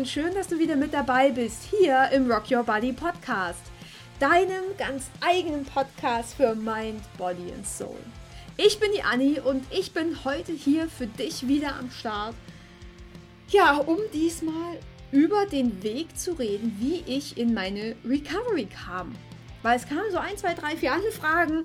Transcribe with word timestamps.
und 0.00 0.08
schön, 0.08 0.32
dass 0.32 0.48
du 0.48 0.58
wieder 0.58 0.76
mit 0.76 0.94
dabei 0.94 1.30
bist 1.30 1.64
hier 1.64 2.08
im 2.14 2.32
Rock 2.32 2.50
Your 2.50 2.62
Body 2.62 2.90
Podcast, 2.90 3.60
deinem 4.18 4.74
ganz 4.78 5.10
eigenen 5.20 5.66
Podcast 5.66 6.32
für 6.36 6.54
Mind, 6.54 7.02
Body 7.18 7.52
and 7.54 7.66
Soul. 7.66 7.98
Ich 8.56 8.80
bin 8.80 8.88
die 8.96 9.02
Anni 9.02 9.40
und 9.40 9.62
ich 9.70 9.92
bin 9.92 10.24
heute 10.24 10.52
hier 10.52 10.88
für 10.88 11.06
dich 11.06 11.46
wieder 11.48 11.76
am 11.78 11.90
Start. 11.90 12.34
Ja, 13.50 13.76
um 13.76 13.98
diesmal 14.14 14.78
über 15.12 15.44
den 15.44 15.82
Weg 15.82 16.16
zu 16.18 16.32
reden, 16.32 16.74
wie 16.80 17.02
ich 17.06 17.36
in 17.36 17.52
meine 17.52 17.94
Recovery 18.02 18.68
kam. 18.86 19.14
Weil 19.60 19.76
es 19.76 19.86
kamen 19.86 20.10
so 20.10 20.16
ein, 20.16 20.38
zwei, 20.38 20.54
drei, 20.54 20.78
vier 20.78 20.94
Anfragen. 20.94 21.64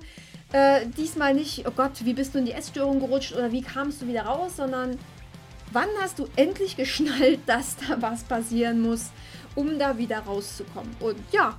Äh, 0.52 0.88
diesmal 0.94 1.32
nicht, 1.32 1.66
oh 1.66 1.72
Gott, 1.74 2.04
wie 2.04 2.12
bist 2.12 2.34
du 2.34 2.38
in 2.40 2.44
die 2.44 2.52
Essstörung 2.52 3.00
gerutscht 3.00 3.32
oder 3.32 3.50
wie 3.50 3.62
kamst 3.62 4.02
du 4.02 4.06
wieder 4.06 4.24
raus, 4.26 4.56
sondern 4.56 4.98
wann 5.72 5.88
hast 6.00 6.18
du 6.18 6.28
endlich 6.36 6.76
geschnallt, 6.76 7.40
dass 7.46 7.76
da 7.76 8.00
was 8.00 8.24
passieren 8.24 8.80
muss, 8.80 9.10
um 9.54 9.78
da 9.78 9.98
wieder 9.98 10.20
rauszukommen? 10.20 10.94
Und 11.00 11.18
ja, 11.32 11.56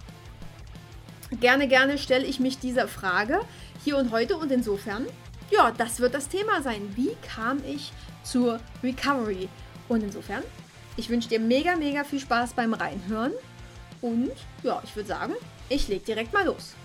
gerne, 1.39 1.67
gerne 1.67 1.97
stelle 1.97 2.25
ich 2.25 2.39
mich 2.39 2.59
dieser 2.59 2.87
Frage 2.87 3.39
hier 3.83 3.97
und 3.97 4.11
heute 4.11 4.37
und 4.37 4.51
insofern, 4.51 5.05
ja, 5.51 5.71
das 5.71 5.99
wird 5.99 6.13
das 6.13 6.29
Thema 6.29 6.61
sein. 6.61 6.93
Wie 6.95 7.15
kam 7.35 7.59
ich 7.65 7.91
zur 8.23 8.59
Recovery? 8.83 9.47
Und 9.87 10.03
insofern, 10.03 10.43
ich 10.97 11.09
wünsche 11.09 11.29
dir 11.29 11.39
mega, 11.39 11.75
mega 11.75 12.03
viel 12.03 12.19
Spaß 12.19 12.53
beim 12.53 12.73
Reinhören. 12.73 13.31
Und 14.01 14.31
ja, 14.63 14.81
ich 14.83 14.95
würde 14.95 15.07
sagen, 15.07 15.33
ich 15.69 15.87
lege 15.87 16.03
direkt 16.05 16.33
mal 16.33 16.45
los. 16.45 16.75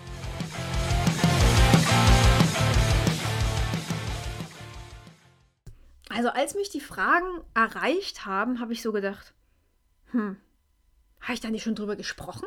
Also 6.15 6.29
als 6.29 6.55
mich 6.55 6.69
die 6.69 6.81
Fragen 6.81 7.41
erreicht 7.55 8.27
haben, 8.27 8.61
habe 8.61 8.75
ich 8.75 8.83
so 8.83 8.93
gedacht, 8.93 9.33
hm, 10.11 10.37
habe 11.21 11.33
ich 11.33 11.41
da 11.41 11.49
nicht 11.49 11.63
schon 11.63 11.75
drüber 11.75 11.97
gesprochen? 11.97 12.47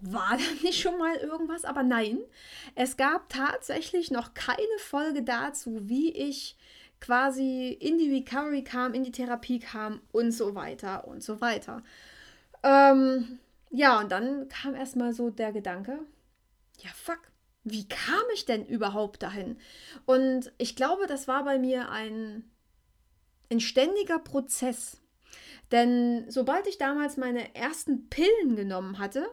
War 0.00 0.36
da 0.36 0.62
nicht 0.62 0.80
schon 0.80 0.98
mal 0.98 1.14
irgendwas? 1.16 1.64
Aber 1.64 1.84
nein, 1.84 2.18
es 2.74 2.96
gab 2.96 3.28
tatsächlich 3.28 4.10
noch 4.10 4.34
keine 4.34 4.78
Folge 4.78 5.22
dazu, 5.22 5.88
wie 5.88 6.10
ich 6.10 6.56
quasi 7.00 7.68
in 7.68 7.98
die 7.98 8.12
Recovery 8.12 8.64
kam, 8.64 8.94
in 8.94 9.04
die 9.04 9.12
Therapie 9.12 9.60
kam 9.60 10.00
und 10.10 10.32
so 10.32 10.56
weiter 10.56 11.06
und 11.06 11.22
so 11.22 11.40
weiter. 11.40 11.84
Ähm, 12.64 13.38
ja, 13.70 14.00
und 14.00 14.10
dann 14.10 14.48
kam 14.48 14.74
erstmal 14.74 15.12
so 15.12 15.30
der 15.30 15.52
Gedanke, 15.52 16.00
ja, 16.80 16.90
fuck, 16.96 17.20
wie 17.62 17.86
kam 17.86 18.24
ich 18.34 18.44
denn 18.44 18.66
überhaupt 18.66 19.22
dahin? 19.22 19.58
Und 20.04 20.52
ich 20.58 20.74
glaube, 20.74 21.06
das 21.06 21.28
war 21.28 21.44
bei 21.44 21.60
mir 21.60 21.90
ein 21.90 22.50
ein 23.50 23.60
ständiger 23.60 24.18
Prozess. 24.18 25.00
Denn 25.70 26.24
sobald 26.28 26.66
ich 26.66 26.78
damals 26.78 27.16
meine 27.16 27.54
ersten 27.54 28.08
Pillen 28.08 28.56
genommen 28.56 28.98
hatte, 28.98 29.26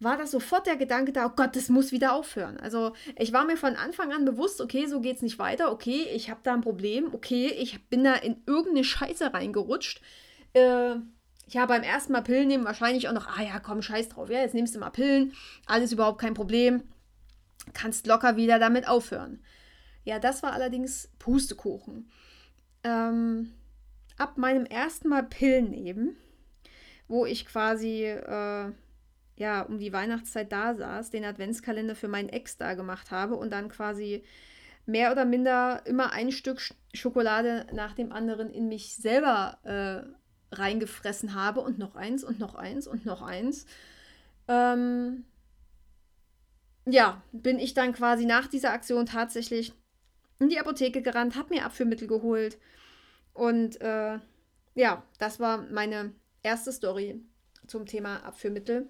war 0.00 0.16
das 0.16 0.30
sofort 0.30 0.66
der 0.66 0.76
Gedanke 0.76 1.12
da, 1.12 1.26
oh 1.26 1.32
Gott, 1.34 1.56
das 1.56 1.68
muss 1.68 1.90
wieder 1.90 2.12
aufhören. 2.12 2.58
Also 2.58 2.92
ich 3.16 3.32
war 3.32 3.44
mir 3.44 3.56
von 3.56 3.74
Anfang 3.74 4.12
an 4.12 4.24
bewusst, 4.24 4.60
okay, 4.60 4.86
so 4.86 5.00
geht 5.00 5.16
es 5.16 5.22
nicht 5.22 5.38
weiter, 5.38 5.72
okay, 5.72 6.06
ich 6.14 6.30
habe 6.30 6.40
da 6.44 6.54
ein 6.54 6.60
Problem, 6.60 7.12
okay, 7.12 7.48
ich 7.48 7.84
bin 7.88 8.04
da 8.04 8.14
in 8.14 8.42
irgendeine 8.46 8.84
Scheiße 8.84 9.34
reingerutscht. 9.34 10.00
Äh, 10.52 10.96
ich 11.46 11.56
habe 11.56 11.74
beim 11.74 11.82
ersten 11.82 12.12
Mal 12.12 12.22
Pillen 12.22 12.46
nehmen 12.46 12.64
wahrscheinlich 12.64 13.08
auch 13.08 13.12
noch, 13.12 13.26
ah 13.26 13.42
ja, 13.42 13.58
komm, 13.58 13.82
scheiß 13.82 14.10
drauf, 14.10 14.30
ja, 14.30 14.40
jetzt 14.40 14.54
nimmst 14.54 14.74
du 14.74 14.78
mal 14.78 14.90
Pillen, 14.90 15.32
alles 15.66 15.92
überhaupt 15.92 16.20
kein 16.20 16.34
Problem, 16.34 16.82
kannst 17.72 18.06
locker 18.06 18.36
wieder 18.36 18.58
damit 18.58 18.86
aufhören. 18.86 19.42
Ja, 20.04 20.18
das 20.18 20.42
war 20.42 20.52
allerdings 20.52 21.10
Pustekuchen 21.18 22.08
ähm, 22.84 23.52
ab 24.16 24.38
meinem 24.38 24.66
ersten 24.66 25.08
Mal 25.08 25.22
Pillen 25.24 25.70
nehmen, 25.70 26.16
wo 27.06 27.24
ich 27.26 27.46
quasi 27.46 28.04
äh, 28.04 28.72
ja 29.36 29.62
um 29.62 29.78
die 29.78 29.92
Weihnachtszeit 29.92 30.52
da 30.52 30.74
saß, 30.74 31.10
den 31.10 31.24
Adventskalender 31.24 31.94
für 31.94 32.08
meinen 32.08 32.28
Ex 32.28 32.56
da 32.56 32.74
gemacht 32.74 33.10
habe 33.10 33.36
und 33.36 33.50
dann 33.50 33.68
quasi 33.68 34.22
mehr 34.86 35.12
oder 35.12 35.24
minder 35.24 35.82
immer 35.86 36.12
ein 36.12 36.32
Stück 36.32 36.60
Schokolade 36.94 37.66
nach 37.72 37.94
dem 37.94 38.10
anderen 38.10 38.50
in 38.50 38.68
mich 38.68 38.96
selber 38.96 39.58
äh, 39.62 40.56
reingefressen 40.56 41.34
habe 41.34 41.60
und 41.60 41.78
noch 41.78 41.94
eins 41.94 42.24
und 42.24 42.38
noch 42.38 42.54
eins 42.54 42.86
und 42.86 43.04
noch 43.04 43.22
eins. 43.22 43.66
Ähm, 44.48 45.24
ja, 46.86 47.22
bin 47.32 47.58
ich 47.58 47.74
dann 47.74 47.92
quasi 47.92 48.24
nach 48.24 48.48
dieser 48.48 48.72
Aktion 48.72 49.04
tatsächlich 49.04 49.74
in 50.38 50.48
die 50.48 50.58
Apotheke 50.58 51.02
gerannt, 51.02 51.36
habe 51.36 51.54
mir 51.54 51.64
Abführmittel 51.64 52.06
geholt. 52.06 52.58
Und 53.34 53.80
äh, 53.80 54.18
ja, 54.74 55.02
das 55.18 55.40
war 55.40 55.62
meine 55.70 56.12
erste 56.42 56.72
Story 56.72 57.20
zum 57.66 57.86
Thema 57.86 58.24
Abführmittel. 58.24 58.88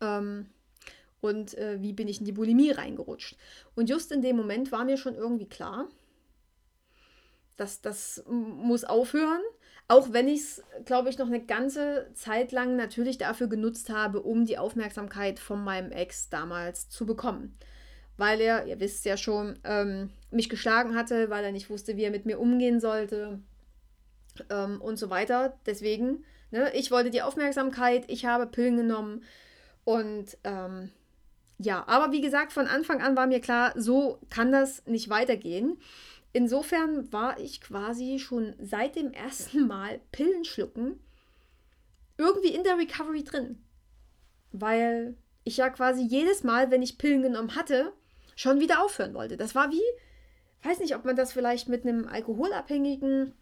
Ähm, 0.00 0.46
und 1.20 1.56
äh, 1.58 1.80
wie 1.80 1.92
bin 1.92 2.08
ich 2.08 2.20
in 2.20 2.26
die 2.26 2.32
Bulimie 2.32 2.70
reingerutscht. 2.70 3.36
Und 3.74 3.88
just 3.90 4.12
in 4.12 4.22
dem 4.22 4.36
Moment 4.36 4.70
war 4.70 4.84
mir 4.84 4.96
schon 4.96 5.14
irgendwie 5.14 5.48
klar, 5.48 5.88
dass 7.56 7.80
das 7.80 8.22
muss 8.28 8.84
aufhören. 8.84 9.40
Auch 9.88 10.12
wenn 10.12 10.28
ich 10.28 10.40
es, 10.40 10.62
glaube 10.84 11.08
ich, 11.08 11.18
noch 11.18 11.28
eine 11.28 11.44
ganze 11.44 12.10
Zeit 12.14 12.52
lang 12.52 12.76
natürlich 12.76 13.18
dafür 13.18 13.46
genutzt 13.46 13.88
habe, 13.88 14.22
um 14.22 14.44
die 14.44 14.58
Aufmerksamkeit 14.58 15.38
von 15.38 15.62
meinem 15.62 15.90
Ex 15.90 16.28
damals 16.28 16.88
zu 16.88 17.06
bekommen 17.06 17.56
weil 18.16 18.40
er, 18.40 18.66
ihr 18.66 18.80
wisst 18.80 19.04
ja 19.04 19.16
schon, 19.16 19.58
ähm, 19.64 20.10
mich 20.30 20.48
geschlagen 20.48 20.94
hatte, 20.94 21.30
weil 21.30 21.44
er 21.44 21.52
nicht 21.52 21.70
wusste, 21.70 21.96
wie 21.96 22.04
er 22.04 22.10
mit 22.10 22.26
mir 22.26 22.38
umgehen 22.38 22.80
sollte 22.80 23.40
ähm, 24.50 24.80
und 24.80 24.98
so 24.98 25.10
weiter. 25.10 25.58
Deswegen, 25.66 26.24
ne, 26.50 26.72
ich 26.74 26.90
wollte 26.90 27.10
die 27.10 27.22
Aufmerksamkeit, 27.22 28.04
ich 28.08 28.24
habe 28.24 28.46
Pillen 28.46 28.76
genommen 28.76 29.22
und 29.84 30.36
ähm, 30.44 30.90
ja, 31.58 31.84
aber 31.86 32.12
wie 32.12 32.20
gesagt, 32.20 32.52
von 32.52 32.66
Anfang 32.66 33.00
an 33.00 33.16
war 33.16 33.26
mir 33.26 33.40
klar, 33.40 33.72
so 33.76 34.18
kann 34.28 34.52
das 34.52 34.84
nicht 34.86 35.08
weitergehen. 35.08 35.78
Insofern 36.32 37.10
war 37.12 37.38
ich 37.38 37.62
quasi 37.62 38.18
schon 38.18 38.54
seit 38.58 38.96
dem 38.96 39.12
ersten 39.12 39.66
Mal 39.66 40.00
Pillen 40.12 40.44
schlucken 40.44 41.00
irgendwie 42.18 42.54
in 42.54 42.62
der 42.62 42.78
Recovery 42.78 43.24
drin. 43.24 43.62
Weil 44.52 45.16
ich 45.44 45.58
ja 45.58 45.70
quasi 45.70 46.02
jedes 46.02 46.44
Mal, 46.44 46.70
wenn 46.70 46.82
ich 46.82 46.98
Pillen 46.98 47.22
genommen 47.22 47.54
hatte, 47.54 47.92
schon 48.36 48.60
wieder 48.60 48.84
aufhören 48.84 49.14
wollte. 49.14 49.36
Das 49.36 49.56
war 49.56 49.72
wie, 49.72 49.82
weiß 50.62 50.78
nicht, 50.78 50.94
ob 50.94 51.04
man 51.04 51.16
das 51.16 51.32
vielleicht 51.32 51.68
mit 51.68 51.84
einem 51.84 52.06
Alkoholabhängigen 52.06 53.32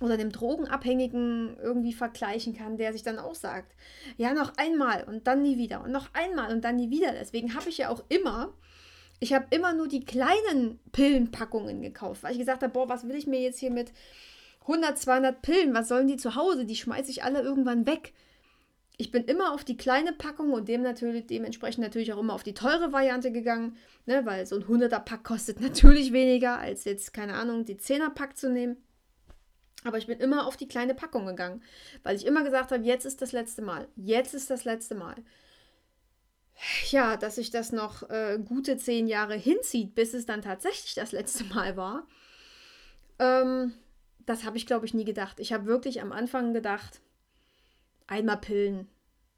oder 0.00 0.14
einem 0.14 0.32
Drogenabhängigen 0.32 1.56
irgendwie 1.60 1.92
vergleichen 1.92 2.56
kann, 2.56 2.76
der 2.76 2.92
sich 2.92 3.02
dann 3.02 3.18
auch 3.18 3.34
sagt, 3.34 3.74
ja, 4.16 4.34
noch 4.34 4.52
einmal 4.56 5.04
und 5.04 5.26
dann 5.26 5.42
nie 5.42 5.58
wieder 5.58 5.82
und 5.82 5.92
noch 5.92 6.12
einmal 6.12 6.52
und 6.52 6.62
dann 6.62 6.76
nie 6.76 6.90
wieder. 6.90 7.12
Deswegen 7.12 7.54
habe 7.54 7.68
ich 7.68 7.78
ja 7.78 7.88
auch 7.88 8.04
immer, 8.08 8.52
ich 9.20 9.32
habe 9.32 9.46
immer 9.50 9.72
nur 9.72 9.88
die 9.88 10.04
kleinen 10.04 10.80
Pillenpackungen 10.90 11.82
gekauft, 11.82 12.22
weil 12.22 12.32
ich 12.32 12.38
gesagt 12.38 12.62
habe, 12.62 12.72
boah, 12.72 12.88
was 12.88 13.06
will 13.08 13.16
ich 13.16 13.26
mir 13.26 13.40
jetzt 13.40 13.60
hier 13.60 13.70
mit 13.70 13.92
100, 14.62 14.98
200 14.98 15.42
Pillen, 15.42 15.74
was 15.74 15.88
sollen 15.88 16.08
die 16.08 16.16
zu 16.16 16.34
Hause? 16.34 16.64
Die 16.64 16.76
schmeiße 16.76 17.10
ich 17.10 17.22
alle 17.22 17.40
irgendwann 17.40 17.86
weg 17.86 18.12
ich 18.98 19.10
bin 19.10 19.24
immer 19.24 19.52
auf 19.52 19.64
die 19.64 19.76
kleine 19.76 20.12
Packung 20.12 20.52
und 20.52 20.68
dem 20.68 20.82
natürlich, 20.82 21.26
dementsprechend 21.26 21.82
natürlich 21.82 22.12
auch 22.12 22.18
immer 22.18 22.34
auf 22.34 22.42
die 22.42 22.54
teure 22.54 22.92
Variante 22.92 23.32
gegangen, 23.32 23.76
ne, 24.06 24.24
weil 24.26 24.46
so 24.46 24.56
ein 24.56 24.64
100er 24.64 25.00
Pack 25.00 25.24
kostet 25.24 25.60
natürlich 25.62 26.12
weniger, 26.12 26.58
als 26.58 26.84
jetzt, 26.84 27.12
keine 27.12 27.34
Ahnung, 27.34 27.64
die 27.64 27.76
10er 27.76 28.10
Pack 28.10 28.36
zu 28.36 28.50
nehmen. 28.50 28.76
Aber 29.84 29.98
ich 29.98 30.06
bin 30.06 30.20
immer 30.20 30.46
auf 30.46 30.56
die 30.56 30.68
kleine 30.68 30.94
Packung 30.94 31.26
gegangen, 31.26 31.62
weil 32.04 32.14
ich 32.14 32.26
immer 32.26 32.44
gesagt 32.44 32.70
habe, 32.70 32.84
jetzt 32.84 33.04
ist 33.04 33.20
das 33.20 33.32
letzte 33.32 33.62
Mal, 33.62 33.88
jetzt 33.96 34.34
ist 34.34 34.50
das 34.50 34.64
letzte 34.64 34.94
Mal. 34.94 35.16
Ja, 36.90 37.16
dass 37.16 37.36
sich 37.36 37.50
das 37.50 37.72
noch 37.72 38.08
äh, 38.08 38.38
gute 38.44 38.76
zehn 38.76 39.08
Jahre 39.08 39.34
hinzieht, 39.34 39.96
bis 39.96 40.14
es 40.14 40.26
dann 40.26 40.42
tatsächlich 40.42 40.94
das 40.94 41.10
letzte 41.10 41.44
Mal 41.44 41.76
war, 41.76 42.06
ähm, 43.18 43.74
das 44.26 44.44
habe 44.44 44.56
ich, 44.56 44.66
glaube 44.66 44.86
ich, 44.86 44.94
nie 44.94 45.04
gedacht. 45.04 45.40
Ich 45.40 45.52
habe 45.52 45.66
wirklich 45.66 46.00
am 46.00 46.12
Anfang 46.12 46.52
gedacht, 46.52 47.00
einmal 48.12 48.36
Pillen, 48.36 48.88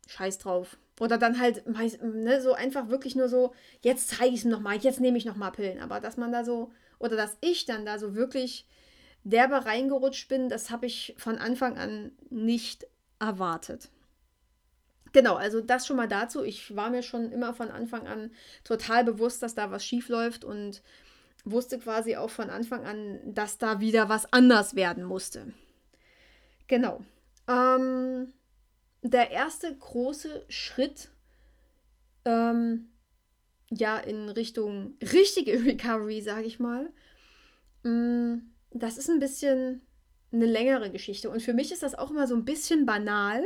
scheiß 0.08 0.38
drauf. 0.38 0.76
Oder 1.00 1.16
dann 1.16 1.40
halt 1.40 1.66
ne, 1.66 2.40
so 2.40 2.52
einfach 2.52 2.88
wirklich 2.88 3.16
nur 3.16 3.28
so, 3.28 3.52
jetzt 3.80 4.08
zeige 4.10 4.34
ich 4.34 4.40
es 4.40 4.44
nochmal, 4.44 4.76
jetzt 4.76 5.00
nehme 5.00 5.18
ich 5.18 5.24
nochmal 5.24 5.52
Pillen. 5.52 5.80
Aber 5.80 6.00
dass 6.00 6.16
man 6.16 6.32
da 6.32 6.44
so, 6.44 6.72
oder 6.98 7.16
dass 7.16 7.36
ich 7.40 7.64
dann 7.64 7.86
da 7.86 7.98
so 7.98 8.14
wirklich 8.14 8.66
derbe 9.24 9.64
reingerutscht 9.64 10.28
bin, 10.28 10.48
das 10.48 10.70
habe 10.70 10.86
ich 10.86 11.14
von 11.16 11.38
Anfang 11.38 11.78
an 11.78 12.12
nicht 12.30 12.86
erwartet. 13.18 13.88
Genau, 15.12 15.36
also 15.36 15.60
das 15.60 15.86
schon 15.86 15.96
mal 15.96 16.08
dazu. 16.08 16.42
Ich 16.42 16.74
war 16.74 16.90
mir 16.90 17.02
schon 17.02 17.30
immer 17.30 17.54
von 17.54 17.70
Anfang 17.70 18.06
an 18.06 18.32
total 18.64 19.04
bewusst, 19.04 19.42
dass 19.42 19.54
da 19.54 19.70
was 19.70 19.84
schief 19.84 20.08
läuft 20.08 20.44
und 20.44 20.82
wusste 21.44 21.78
quasi 21.78 22.16
auch 22.16 22.30
von 22.30 22.50
Anfang 22.50 22.84
an, 22.84 23.20
dass 23.24 23.58
da 23.58 23.80
wieder 23.80 24.08
was 24.08 24.32
anders 24.32 24.74
werden 24.74 25.04
musste. 25.04 25.52
Genau. 26.66 27.04
Ähm, 27.48 28.32
der 29.04 29.30
erste 29.30 29.76
große 29.76 30.46
Schritt 30.48 31.10
ähm, 32.24 32.88
ja 33.70 33.98
in 33.98 34.30
Richtung 34.30 34.94
richtige 35.12 35.52
Recovery, 35.64 36.22
sage 36.22 36.46
ich 36.46 36.58
mal. 36.58 36.90
Mm, 37.82 38.38
das 38.70 38.96
ist 38.96 39.10
ein 39.10 39.20
bisschen 39.20 39.82
eine 40.32 40.46
längere 40.46 40.90
Geschichte. 40.90 41.30
Und 41.30 41.42
für 41.42 41.52
mich 41.52 41.70
ist 41.70 41.82
das 41.82 41.94
auch 41.94 42.10
immer 42.10 42.26
so 42.26 42.34
ein 42.34 42.46
bisschen 42.46 42.86
banal, 42.86 43.44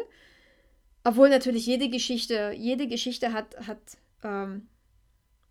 obwohl 1.05 1.29
natürlich 1.29 1.67
jede 1.67 1.91
Geschichte, 1.91 2.53
jede 2.57 2.87
Geschichte 2.87 3.33
hat, 3.33 3.57
hat 3.67 3.81
ähm, 4.23 4.69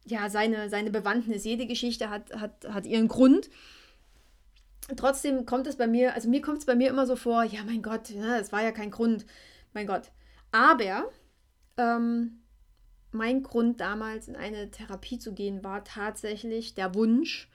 ja, 0.05 0.29
seine, 0.29 0.69
seine 0.69 0.89
Bewandtnis, 0.89 1.43
jede 1.43 1.67
Geschichte 1.67 2.09
hat, 2.09 2.33
hat, 2.33 2.65
hat 2.69 2.85
ihren 2.85 3.09
Grund. 3.09 3.49
Trotzdem 4.95 5.45
kommt 5.45 5.67
es 5.67 5.75
bei 5.75 5.85
mir, 5.85 6.13
also 6.13 6.29
mir 6.29 6.41
kommt 6.41 6.59
es 6.59 6.65
bei 6.65 6.75
mir 6.75 6.89
immer 6.89 7.05
so 7.05 7.17
vor, 7.17 7.43
ja, 7.43 7.63
mein 7.65 7.81
Gott, 7.81 8.13
das 8.15 8.53
war 8.53 8.63
ja 8.63 8.71
kein 8.71 8.89
Grund, 8.89 9.25
mein 9.77 9.85
Gott. 9.85 10.11
Aber 10.51 11.11
ähm, 11.77 12.41
mein 13.11 13.43
Grund 13.43 13.79
damals 13.79 14.27
in 14.27 14.35
eine 14.35 14.71
Therapie 14.71 15.19
zu 15.19 15.33
gehen 15.33 15.63
war 15.63 15.83
tatsächlich 15.83 16.73
der 16.73 16.95
Wunsch, 16.95 17.47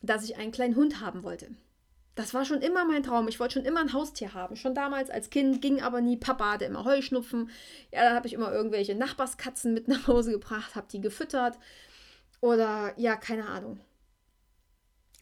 dass 0.00 0.24
ich 0.24 0.38
einen 0.38 0.50
kleinen 0.50 0.76
Hund 0.76 1.02
haben 1.02 1.24
wollte. 1.24 1.50
Das 2.14 2.32
war 2.32 2.46
schon 2.46 2.62
immer 2.62 2.86
mein 2.86 3.02
Traum. 3.02 3.28
Ich 3.28 3.38
wollte 3.38 3.54
schon 3.54 3.66
immer 3.66 3.80
ein 3.80 3.92
Haustier 3.92 4.32
haben. 4.32 4.56
Schon 4.56 4.74
damals 4.74 5.10
als 5.10 5.28
Kind 5.28 5.60
ging 5.60 5.82
aber 5.82 6.00
nie. 6.00 6.16
Papa 6.16 6.52
hatte 6.52 6.64
immer 6.64 6.84
Heuschnupfen. 6.84 7.50
Ja, 7.92 8.08
da 8.08 8.14
habe 8.14 8.26
ich 8.26 8.32
immer 8.32 8.50
irgendwelche 8.50 8.94
Nachbarskatzen 8.94 9.74
mit 9.74 9.88
nach 9.88 10.06
Hause 10.06 10.32
gebracht, 10.32 10.74
habe 10.74 10.88
die 10.90 11.02
gefüttert. 11.02 11.58
Oder 12.40 12.94
ja, 12.96 13.16
keine 13.16 13.46
Ahnung. 13.46 13.78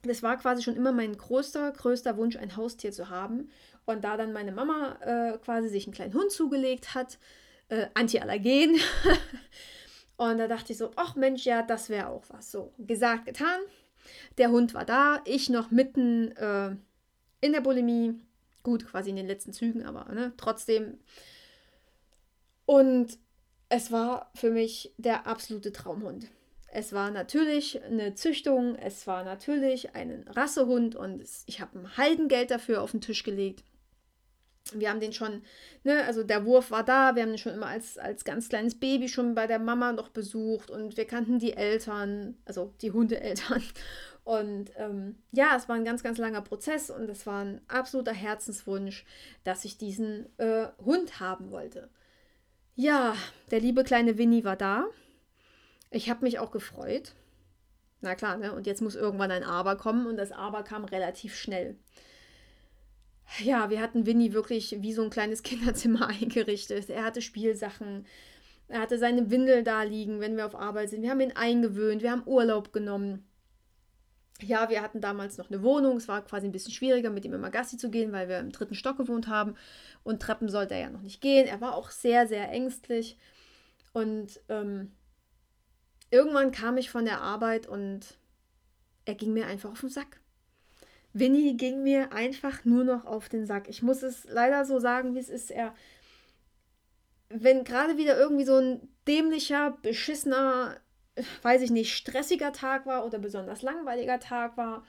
Das 0.02 0.22
war 0.22 0.36
quasi 0.38 0.62
schon 0.62 0.76
immer 0.76 0.92
mein 0.92 1.16
größter, 1.16 1.72
größter 1.72 2.16
Wunsch, 2.16 2.36
ein 2.36 2.56
Haustier 2.56 2.92
zu 2.92 3.10
haben. 3.10 3.50
Und 3.86 4.04
da 4.04 4.16
dann 4.16 4.32
meine 4.32 4.52
Mama 4.52 4.98
äh, 5.00 5.38
quasi 5.38 5.68
sich 5.68 5.86
einen 5.86 5.94
kleinen 5.94 6.14
Hund 6.14 6.30
zugelegt 6.30 6.94
hat, 6.94 7.18
äh, 7.68 7.86
Antiallergen. 7.94 8.76
und 10.16 10.38
da 10.38 10.46
dachte 10.46 10.72
ich 10.72 10.78
so, 10.78 10.90
ach 10.96 11.16
Mensch, 11.16 11.44
ja, 11.44 11.62
das 11.62 11.88
wäre 11.88 12.08
auch 12.08 12.24
was. 12.28 12.50
So, 12.50 12.72
gesagt, 12.78 13.26
getan. 13.26 13.60
Der 14.38 14.50
Hund 14.50 14.74
war 14.74 14.84
da, 14.84 15.20
ich 15.24 15.50
noch 15.50 15.70
mitten 15.70 16.32
äh, 16.36 16.76
in 17.40 17.52
der 17.52 17.60
Bulimie. 17.60 18.14
Gut, 18.62 18.86
quasi 18.86 19.10
in 19.10 19.16
den 19.16 19.26
letzten 19.26 19.52
Zügen, 19.52 19.84
aber 19.84 20.12
ne, 20.12 20.32
trotzdem. 20.36 20.98
Und 22.66 23.18
es 23.70 23.90
war 23.90 24.30
für 24.34 24.50
mich 24.50 24.92
der 24.98 25.26
absolute 25.26 25.72
Traumhund. 25.72 26.26
Es 26.72 26.92
war 26.92 27.10
natürlich 27.10 27.82
eine 27.82 28.14
Züchtung, 28.14 28.76
es 28.76 29.06
war 29.06 29.24
natürlich 29.24 29.94
ein 29.94 30.24
Rassehund 30.28 30.94
und 30.94 31.24
ich 31.46 31.60
habe 31.60 31.78
ein 31.78 31.96
Heidengeld 31.96 32.50
dafür 32.50 32.82
auf 32.82 32.92
den 32.92 33.00
Tisch 33.00 33.24
gelegt 33.24 33.64
wir 34.74 34.90
haben 34.90 35.00
den 35.00 35.12
schon, 35.12 35.42
ne, 35.84 36.04
also 36.04 36.22
der 36.22 36.44
Wurf 36.44 36.70
war 36.70 36.84
da, 36.84 37.14
wir 37.14 37.22
haben 37.22 37.30
den 37.30 37.38
schon 37.38 37.54
immer 37.54 37.66
als, 37.66 37.98
als 37.98 38.24
ganz 38.24 38.48
kleines 38.48 38.78
Baby 38.78 39.08
schon 39.08 39.34
bei 39.34 39.46
der 39.46 39.58
Mama 39.58 39.92
noch 39.92 40.10
besucht 40.10 40.70
und 40.70 40.96
wir 40.96 41.06
kannten 41.06 41.38
die 41.38 41.54
Eltern, 41.54 42.36
also 42.44 42.74
die 42.82 42.92
Hundeeltern. 42.92 43.62
Und 44.22 44.70
ähm, 44.76 45.16
ja, 45.32 45.56
es 45.56 45.68
war 45.68 45.76
ein 45.76 45.84
ganz, 45.84 46.02
ganz 46.02 46.18
langer 46.18 46.42
Prozess 46.42 46.90
und 46.90 47.08
es 47.08 47.26
war 47.26 47.42
ein 47.42 47.62
absoluter 47.68 48.12
Herzenswunsch, 48.12 49.04
dass 49.44 49.64
ich 49.64 49.78
diesen 49.78 50.26
äh, 50.38 50.66
Hund 50.84 51.20
haben 51.20 51.50
wollte. 51.50 51.88
Ja, 52.76 53.16
der 53.50 53.60
liebe 53.60 53.82
kleine 53.82 54.18
Winnie 54.18 54.44
war 54.44 54.56
da. 54.56 54.84
Ich 55.90 56.10
habe 56.10 56.22
mich 56.24 56.38
auch 56.38 56.50
gefreut. 56.50 57.14
Na 58.02 58.14
klar, 58.14 58.36
ne? 58.36 58.54
Und 58.54 58.66
jetzt 58.66 58.82
muss 58.82 58.94
irgendwann 58.94 59.30
ein 59.30 59.42
Aber 59.42 59.76
kommen 59.76 60.06
und 60.06 60.16
das 60.16 60.32
Aber 60.32 60.62
kam 60.62 60.84
relativ 60.84 61.34
schnell 61.34 61.76
ja, 63.38 63.70
wir 63.70 63.80
hatten 63.80 64.06
Winnie 64.06 64.32
wirklich 64.32 64.76
wie 64.80 64.92
so 64.92 65.02
ein 65.02 65.10
kleines 65.10 65.42
Kinderzimmer 65.44 66.08
eingerichtet. 66.08 66.90
Er 66.90 67.04
hatte 67.04 67.22
Spielsachen. 67.22 68.06
Er 68.68 68.80
hatte 68.80 68.98
seine 68.98 69.30
Windel 69.30 69.64
da 69.64 69.82
liegen, 69.82 70.20
wenn 70.20 70.36
wir 70.36 70.46
auf 70.46 70.54
Arbeit 70.54 70.90
sind. 70.90 71.02
Wir 71.02 71.10
haben 71.10 71.20
ihn 71.20 71.36
eingewöhnt. 71.36 72.02
Wir 72.02 72.12
haben 72.12 72.26
Urlaub 72.26 72.72
genommen. 72.72 73.26
Ja, 74.42 74.70
wir 74.70 74.80
hatten 74.80 75.00
damals 75.00 75.38
noch 75.38 75.50
eine 75.50 75.62
Wohnung. 75.62 75.96
Es 75.96 76.08
war 76.08 76.24
quasi 76.24 76.46
ein 76.46 76.52
bisschen 76.52 76.72
schwieriger, 76.72 77.10
mit 77.10 77.24
ihm 77.24 77.34
immer 77.34 77.50
Gassi 77.50 77.76
zu 77.76 77.90
gehen, 77.90 78.12
weil 78.12 78.28
wir 78.28 78.38
im 78.38 78.52
dritten 78.52 78.74
Stock 78.74 78.96
gewohnt 78.96 79.28
haben. 79.28 79.54
Und 80.02 80.22
Treppen 80.22 80.48
sollte 80.48 80.74
er 80.74 80.80
ja 80.80 80.90
noch 80.90 81.02
nicht 81.02 81.20
gehen. 81.20 81.46
Er 81.46 81.60
war 81.60 81.74
auch 81.74 81.90
sehr, 81.90 82.26
sehr 82.26 82.50
ängstlich. 82.50 83.18
Und 83.92 84.40
ähm, 84.48 84.92
irgendwann 86.10 86.52
kam 86.52 86.76
ich 86.76 86.90
von 86.90 87.04
der 87.04 87.20
Arbeit 87.20 87.66
und 87.66 88.18
er 89.04 89.14
ging 89.14 89.32
mir 89.32 89.46
einfach 89.46 89.72
auf 89.72 89.80
den 89.80 89.88
Sack. 89.88 90.19
Winnie 91.12 91.56
ging 91.56 91.82
mir 91.82 92.12
einfach 92.12 92.64
nur 92.64 92.84
noch 92.84 93.04
auf 93.04 93.28
den 93.28 93.46
Sack. 93.46 93.68
Ich 93.68 93.82
muss 93.82 94.02
es 94.02 94.26
leider 94.28 94.64
so 94.64 94.78
sagen, 94.78 95.14
wie 95.14 95.18
es 95.18 95.28
ist. 95.28 95.50
Er, 95.50 95.74
wenn 97.28 97.64
gerade 97.64 97.96
wieder 97.96 98.18
irgendwie 98.18 98.44
so 98.44 98.56
ein 98.56 98.88
dämlicher, 99.08 99.76
beschissener, 99.82 100.76
weiß 101.42 101.62
ich 101.62 101.70
nicht, 101.70 101.94
stressiger 101.94 102.52
Tag 102.52 102.86
war 102.86 103.04
oder 103.04 103.18
besonders 103.18 103.62
langweiliger 103.62 104.20
Tag 104.20 104.56
war 104.56 104.84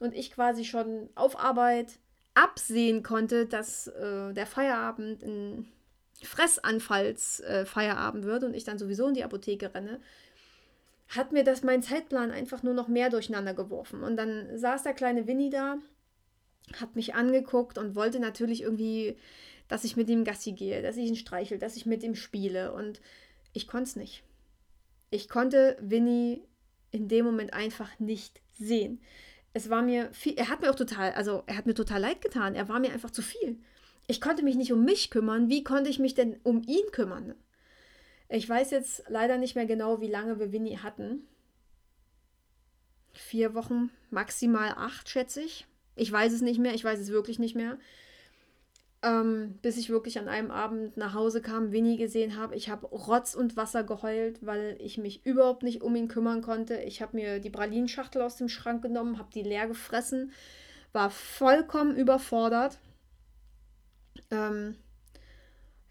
und 0.00 0.14
ich 0.14 0.30
quasi 0.30 0.64
schon 0.64 1.08
auf 1.14 1.38
Arbeit 1.38 1.98
absehen 2.34 3.02
konnte, 3.02 3.46
dass 3.46 3.88
äh, 3.88 4.32
der 4.32 4.46
Feierabend 4.46 5.22
ein 5.22 5.68
Fressanfallsfeierabend 6.22 8.24
äh, 8.24 8.28
wird 8.28 8.44
und 8.44 8.54
ich 8.54 8.64
dann 8.64 8.78
sowieso 8.78 9.08
in 9.08 9.14
die 9.14 9.24
Apotheke 9.24 9.74
renne, 9.74 10.00
hat 11.16 11.32
mir 11.32 11.44
das 11.44 11.62
mein 11.62 11.82
Zeitplan 11.82 12.30
einfach 12.30 12.62
nur 12.62 12.74
noch 12.74 12.88
mehr 12.88 13.10
durcheinander 13.10 13.54
geworfen. 13.54 14.02
Und 14.02 14.16
dann 14.16 14.58
saß 14.58 14.82
der 14.82 14.94
kleine 14.94 15.26
Winnie 15.26 15.50
da, 15.50 15.78
hat 16.80 16.96
mich 16.96 17.14
angeguckt 17.14 17.78
und 17.78 17.94
wollte 17.94 18.20
natürlich 18.20 18.62
irgendwie, 18.62 19.16
dass 19.68 19.84
ich 19.84 19.96
mit 19.96 20.08
ihm 20.08 20.24
Gassi 20.24 20.52
gehe, 20.52 20.82
dass 20.82 20.96
ich 20.96 21.06
ihn 21.06 21.16
streichel, 21.16 21.58
dass 21.58 21.76
ich 21.76 21.86
mit 21.86 22.02
ihm 22.02 22.14
spiele. 22.14 22.72
Und 22.72 23.00
ich 23.52 23.66
konnte 23.66 23.90
es 23.90 23.96
nicht. 23.96 24.24
Ich 25.10 25.28
konnte 25.28 25.76
Winnie 25.80 26.42
in 26.90 27.08
dem 27.08 27.24
Moment 27.24 27.52
einfach 27.52 27.98
nicht 27.98 28.40
sehen. 28.52 29.00
Es 29.52 29.70
war 29.70 29.82
mir 29.82 30.12
viel, 30.12 30.34
er 30.34 30.48
hat 30.48 30.62
mir 30.62 30.70
auch 30.70 30.74
total, 30.74 31.12
also 31.12 31.44
er 31.46 31.56
hat 31.56 31.66
mir 31.66 31.74
total 31.74 32.00
leid 32.00 32.20
getan. 32.22 32.54
Er 32.54 32.68
war 32.68 32.80
mir 32.80 32.92
einfach 32.92 33.10
zu 33.10 33.22
viel. 33.22 33.60
Ich 34.06 34.20
konnte 34.20 34.42
mich 34.42 34.56
nicht 34.56 34.72
um 34.72 34.84
mich 34.84 35.10
kümmern. 35.10 35.48
Wie 35.48 35.64
konnte 35.64 35.90
ich 35.90 35.98
mich 35.98 36.14
denn 36.14 36.40
um 36.42 36.62
ihn 36.62 36.90
kümmern? 36.92 37.34
Ich 38.34 38.48
weiß 38.48 38.72
jetzt 38.72 39.04
leider 39.06 39.38
nicht 39.38 39.54
mehr 39.54 39.66
genau, 39.66 40.00
wie 40.00 40.08
lange 40.08 40.40
wir 40.40 40.50
Winnie 40.50 40.78
hatten. 40.78 41.24
Vier 43.12 43.54
Wochen, 43.54 43.90
maximal 44.10 44.70
acht, 44.76 45.08
schätze 45.08 45.40
ich. 45.40 45.68
Ich 45.94 46.10
weiß 46.10 46.32
es 46.32 46.40
nicht 46.40 46.58
mehr, 46.58 46.74
ich 46.74 46.82
weiß 46.82 46.98
es 46.98 47.10
wirklich 47.10 47.38
nicht 47.38 47.54
mehr. 47.54 47.78
Ähm, 49.02 49.60
bis 49.62 49.76
ich 49.76 49.88
wirklich 49.88 50.18
an 50.18 50.26
einem 50.26 50.50
Abend 50.50 50.96
nach 50.96 51.14
Hause 51.14 51.42
kam, 51.42 51.70
Winnie 51.70 51.96
gesehen 51.96 52.36
habe. 52.36 52.56
Ich 52.56 52.68
habe 52.68 52.88
Rotz 52.88 53.36
und 53.36 53.56
Wasser 53.56 53.84
geheult, 53.84 54.44
weil 54.44 54.76
ich 54.80 54.98
mich 54.98 55.24
überhaupt 55.24 55.62
nicht 55.62 55.82
um 55.82 55.94
ihn 55.94 56.08
kümmern 56.08 56.42
konnte. 56.42 56.74
Ich 56.78 57.02
habe 57.02 57.16
mir 57.16 57.38
die 57.38 57.50
Pralinschachtel 57.50 58.20
aus 58.20 58.34
dem 58.36 58.48
Schrank 58.48 58.82
genommen, 58.82 59.18
habe 59.18 59.30
die 59.32 59.42
leer 59.42 59.68
gefressen, 59.68 60.32
war 60.92 61.10
vollkommen 61.10 61.94
überfordert. 61.94 62.80
Ähm, 64.32 64.74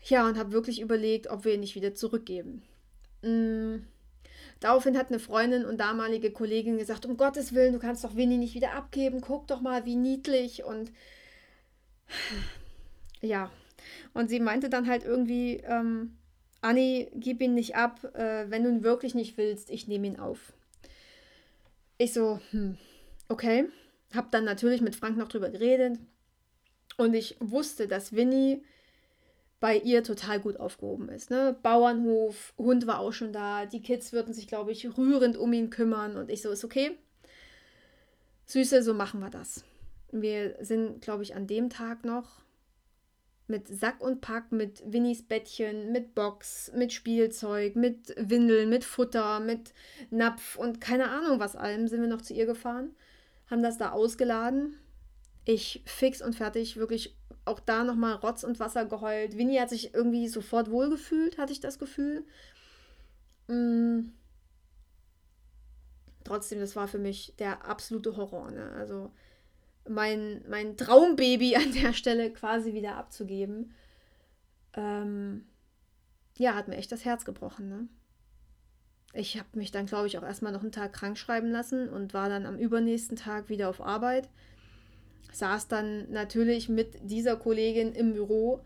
ja, 0.05 0.27
und 0.27 0.37
habe 0.37 0.51
wirklich 0.51 0.81
überlegt, 0.81 1.29
ob 1.29 1.45
wir 1.45 1.53
ihn 1.53 1.61
nicht 1.61 1.75
wieder 1.75 1.95
zurückgeben. 1.95 2.63
Mhm. 3.21 3.85
Daraufhin 4.59 4.97
hat 4.97 5.09
eine 5.09 5.19
Freundin 5.19 5.65
und 5.65 5.77
damalige 5.77 6.31
Kollegin 6.31 6.77
gesagt, 6.77 7.05
um 7.05 7.17
Gottes 7.17 7.53
Willen, 7.53 7.73
du 7.73 7.79
kannst 7.79 8.03
doch 8.03 8.15
Winnie 8.15 8.37
nicht 8.37 8.55
wieder 8.55 8.73
abgeben, 8.73 9.19
guck 9.19 9.47
doch 9.47 9.59
mal, 9.59 9.85
wie 9.85 9.95
niedlich. 9.95 10.63
Und 10.63 10.91
ja, 13.21 13.51
und 14.13 14.29
sie 14.29 14.39
meinte 14.39 14.69
dann 14.69 14.87
halt 14.87 15.03
irgendwie, 15.03 15.57
ähm, 15.65 16.15
Anni, 16.61 17.09
gib 17.15 17.41
ihn 17.41 17.55
nicht 17.55 17.75
ab, 17.75 18.03
äh, 18.15 18.49
wenn 18.49 18.63
du 18.63 18.69
ihn 18.69 18.83
wirklich 18.83 19.15
nicht 19.15 19.37
willst, 19.37 19.69
ich 19.69 19.87
nehme 19.87 20.07
ihn 20.07 20.19
auf. 20.19 20.53
Ich 21.97 22.13
so, 22.13 22.39
hm, 22.51 22.77
okay. 23.27 23.65
Hab 24.13 24.31
dann 24.31 24.45
natürlich 24.45 24.81
mit 24.81 24.95
Frank 24.95 25.17
noch 25.17 25.27
drüber 25.27 25.49
geredet. 25.49 25.99
Und 26.97 27.15
ich 27.15 27.35
wusste, 27.39 27.87
dass 27.87 28.13
Winnie 28.13 28.63
bei 29.63 29.77
ihr 29.77 30.03
total 30.03 30.41
gut 30.41 30.59
aufgehoben 30.59 31.07
ist. 31.07 31.29
Ne? 31.29 31.55
Bauernhof, 31.63 32.53
Hund 32.57 32.85
war 32.85 32.99
auch 32.99 33.13
schon 33.13 33.31
da, 33.31 33.65
die 33.65 33.81
Kids 33.81 34.11
würden 34.11 34.33
sich, 34.33 34.49
glaube 34.49 34.73
ich, 34.73 34.97
rührend 34.97 35.37
um 35.37 35.53
ihn 35.53 35.69
kümmern 35.69 36.17
und 36.17 36.29
ich 36.29 36.41
so, 36.41 36.49
ist 36.49 36.65
okay. 36.65 36.97
Süße, 38.45 38.83
so 38.83 38.93
machen 38.93 39.21
wir 39.21 39.29
das. 39.29 39.63
Wir 40.11 40.57
sind, 40.59 40.99
glaube 40.99 41.23
ich, 41.23 41.33
an 41.33 41.47
dem 41.47 41.69
Tag 41.69 42.03
noch 42.03 42.41
mit 43.47 43.69
Sack 43.69 44.01
und 44.01 44.19
Pack, 44.19 44.51
mit 44.51 44.83
Winnies 44.85 45.23
Bettchen, 45.23 45.93
mit 45.93 46.13
Box, 46.13 46.69
mit 46.75 46.91
Spielzeug, 46.91 47.77
mit 47.77 48.13
Windeln, 48.17 48.67
mit 48.67 48.83
Futter, 48.83 49.39
mit 49.39 49.73
Napf 50.09 50.57
und 50.57 50.81
keine 50.81 51.09
Ahnung 51.09 51.39
was 51.39 51.55
allem 51.55 51.87
sind 51.87 52.01
wir 52.01 52.09
noch 52.09 52.21
zu 52.21 52.33
ihr 52.33 52.47
gefahren, 52.47 52.93
haben 53.49 53.63
das 53.63 53.77
da 53.77 53.91
ausgeladen. 53.91 54.77
Ich 55.45 55.83
fix 55.85 56.21
und 56.21 56.35
fertig, 56.35 56.77
wirklich 56.77 57.15
auch 57.45 57.59
da 57.59 57.83
nochmal 57.83 58.15
Rotz 58.15 58.43
und 58.43 58.59
Wasser 58.59 58.85
geheult. 58.85 59.37
Winnie 59.37 59.59
hat 59.59 59.69
sich 59.69 59.93
irgendwie 59.93 60.27
sofort 60.27 60.71
wohlgefühlt, 60.71 61.37
hatte 61.37 61.51
ich 61.51 61.59
das 61.59 61.79
Gefühl. 61.79 62.25
Mm. 63.47 64.11
Trotzdem, 66.23 66.59
das 66.59 66.77
war 66.77 66.87
für 66.87 66.99
mich 66.99 67.33
der 67.37 67.65
absolute 67.65 68.15
Horror. 68.15 68.49
Ne? 68.51 68.71
Also 68.77 69.11
mein, 69.89 70.41
mein 70.47 70.77
Traumbaby 70.77 71.55
an 71.57 71.73
der 71.73 71.91
Stelle 71.91 72.31
quasi 72.31 72.73
wieder 72.73 72.95
abzugeben. 72.95 73.73
Ähm, 74.75 75.45
ja, 76.37 76.55
hat 76.55 76.69
mir 76.69 76.77
echt 76.77 76.93
das 76.93 77.03
Herz 77.03 77.25
gebrochen. 77.25 77.67
Ne? 77.67 77.87
Ich 79.13 79.37
habe 79.37 79.49
mich 79.53 79.71
dann, 79.71 79.85
glaube 79.85 80.07
ich, 80.07 80.17
auch 80.17 80.23
erstmal 80.23 80.53
noch 80.53 80.61
einen 80.61 80.71
Tag 80.71 80.93
krank 80.93 81.17
schreiben 81.17 81.51
lassen 81.51 81.89
und 81.89 82.13
war 82.13 82.29
dann 82.29 82.45
am 82.45 82.57
übernächsten 82.57 83.17
Tag 83.17 83.49
wieder 83.49 83.69
auf 83.69 83.81
Arbeit 83.81 84.29
saß 85.31 85.67
dann 85.67 86.11
natürlich 86.11 86.69
mit 86.69 86.95
dieser 87.01 87.35
Kollegin 87.35 87.93
im 87.93 88.13
Büro 88.13 88.63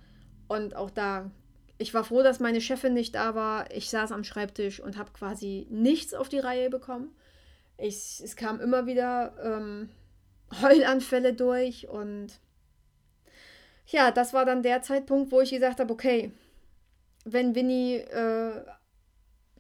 und 0.48 0.76
auch 0.76 0.90
da, 0.90 1.32
ich 1.78 1.94
war 1.94 2.04
froh, 2.04 2.24
dass 2.24 2.40
meine 2.40 2.62
Chefin 2.62 2.94
nicht 2.94 3.16
da 3.16 3.36
war. 3.36 3.72
Ich 3.72 3.90
saß 3.90 4.12
am 4.12 4.24
Schreibtisch 4.24 4.80
und 4.80 4.98
habe 4.98 5.12
quasi 5.12 5.68
nichts 5.70 6.14
auf 6.14 6.30
die 6.30 6.40
Reihe 6.40 6.70
bekommen. 6.70 7.16
Ich, 7.78 8.22
es 8.24 8.36
kam 8.36 8.60
immer 8.60 8.86
wieder 8.86 9.34
ähm, 9.44 9.90
Heulanfälle 10.62 11.34
durch 11.34 11.88
und 11.88 12.40
ja, 13.88 14.12
das 14.12 14.34
war 14.34 14.46
dann 14.46 14.64
der 14.64 14.82
Zeitpunkt, 14.82 15.32
wo 15.32 15.40
ich 15.40 15.52
gesagt 15.52 15.80
habe, 15.80 15.94
okay, 15.94 16.32
wenn 17.24 17.56
Winnie 17.56 17.96
äh, 17.96 18.66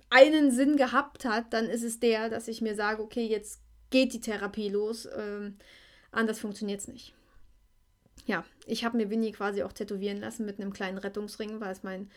einen 0.09 0.51
Sinn 0.51 0.77
gehabt 0.77 1.25
hat, 1.25 1.53
dann 1.53 1.65
ist 1.65 1.83
es 1.83 1.99
der, 1.99 2.29
dass 2.29 2.47
ich 2.47 2.61
mir 2.61 2.75
sage, 2.75 3.01
okay, 3.01 3.25
jetzt 3.25 3.61
geht 3.89 4.13
die 4.13 4.21
Therapie 4.21 4.69
los. 4.69 5.07
Ähm, 5.17 5.57
anders 6.11 6.39
funktioniert 6.39 6.81
es 6.81 6.87
nicht. 6.87 7.13
Ja, 8.25 8.43
ich 8.65 8.83
habe 8.83 8.97
mir 8.97 9.09
Winnie 9.09 9.31
quasi 9.31 9.63
auch 9.63 9.71
tätowieren 9.71 10.19
lassen 10.19 10.45
mit 10.45 10.59
einem 10.59 10.73
kleinen 10.73 10.97
Rettungsring, 10.97 11.59
weil 11.61 11.71
es 11.71 11.83
mein 11.83 12.09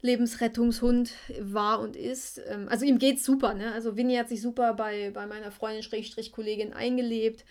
Lebensrettungshund 0.00 1.14
war 1.40 1.78
und 1.80 1.96
ist. 1.96 2.40
Ähm, 2.46 2.68
also 2.68 2.84
ihm 2.84 2.98
geht's 2.98 3.24
super, 3.24 3.54
ne? 3.54 3.72
Also 3.72 3.96
Winnie 3.96 4.18
hat 4.18 4.28
sich 4.28 4.42
super 4.42 4.74
bei, 4.74 5.10
bei 5.12 5.26
meiner 5.26 5.52
Freundin 5.52 5.84
Kollegin 6.32 6.72
eingelebt. 6.72 7.44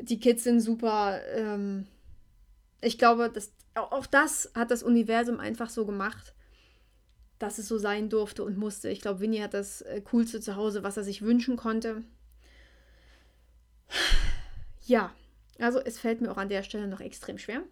Die 0.00 0.20
Kids 0.20 0.44
sind 0.44 0.60
super. 0.60 1.20
Ähm, 1.34 1.86
ich 2.80 2.98
glaube, 2.98 3.30
dass, 3.30 3.52
auch 3.74 4.06
das 4.06 4.52
hat 4.54 4.70
das 4.70 4.82
Universum 4.84 5.40
einfach 5.40 5.70
so 5.70 5.84
gemacht, 5.84 6.34
dass 7.40 7.58
es 7.58 7.66
so 7.66 7.78
sein 7.78 8.08
durfte 8.08 8.44
und 8.44 8.56
musste. 8.56 8.88
Ich 8.88 9.00
glaube, 9.00 9.20
Winnie 9.20 9.42
hat 9.42 9.54
das 9.54 9.82
äh, 9.82 10.00
coolste 10.02 10.40
Zuhause, 10.40 10.84
was 10.84 10.96
er 10.96 11.02
sich 11.02 11.22
wünschen 11.22 11.56
konnte. 11.56 12.04
Ja, 14.84 15.12
also 15.58 15.80
es 15.80 15.98
fällt 15.98 16.20
mir 16.20 16.30
auch 16.30 16.36
an 16.36 16.48
der 16.48 16.62
Stelle 16.62 16.86
noch 16.86 17.00
extrem 17.00 17.38
schwer. 17.38 17.62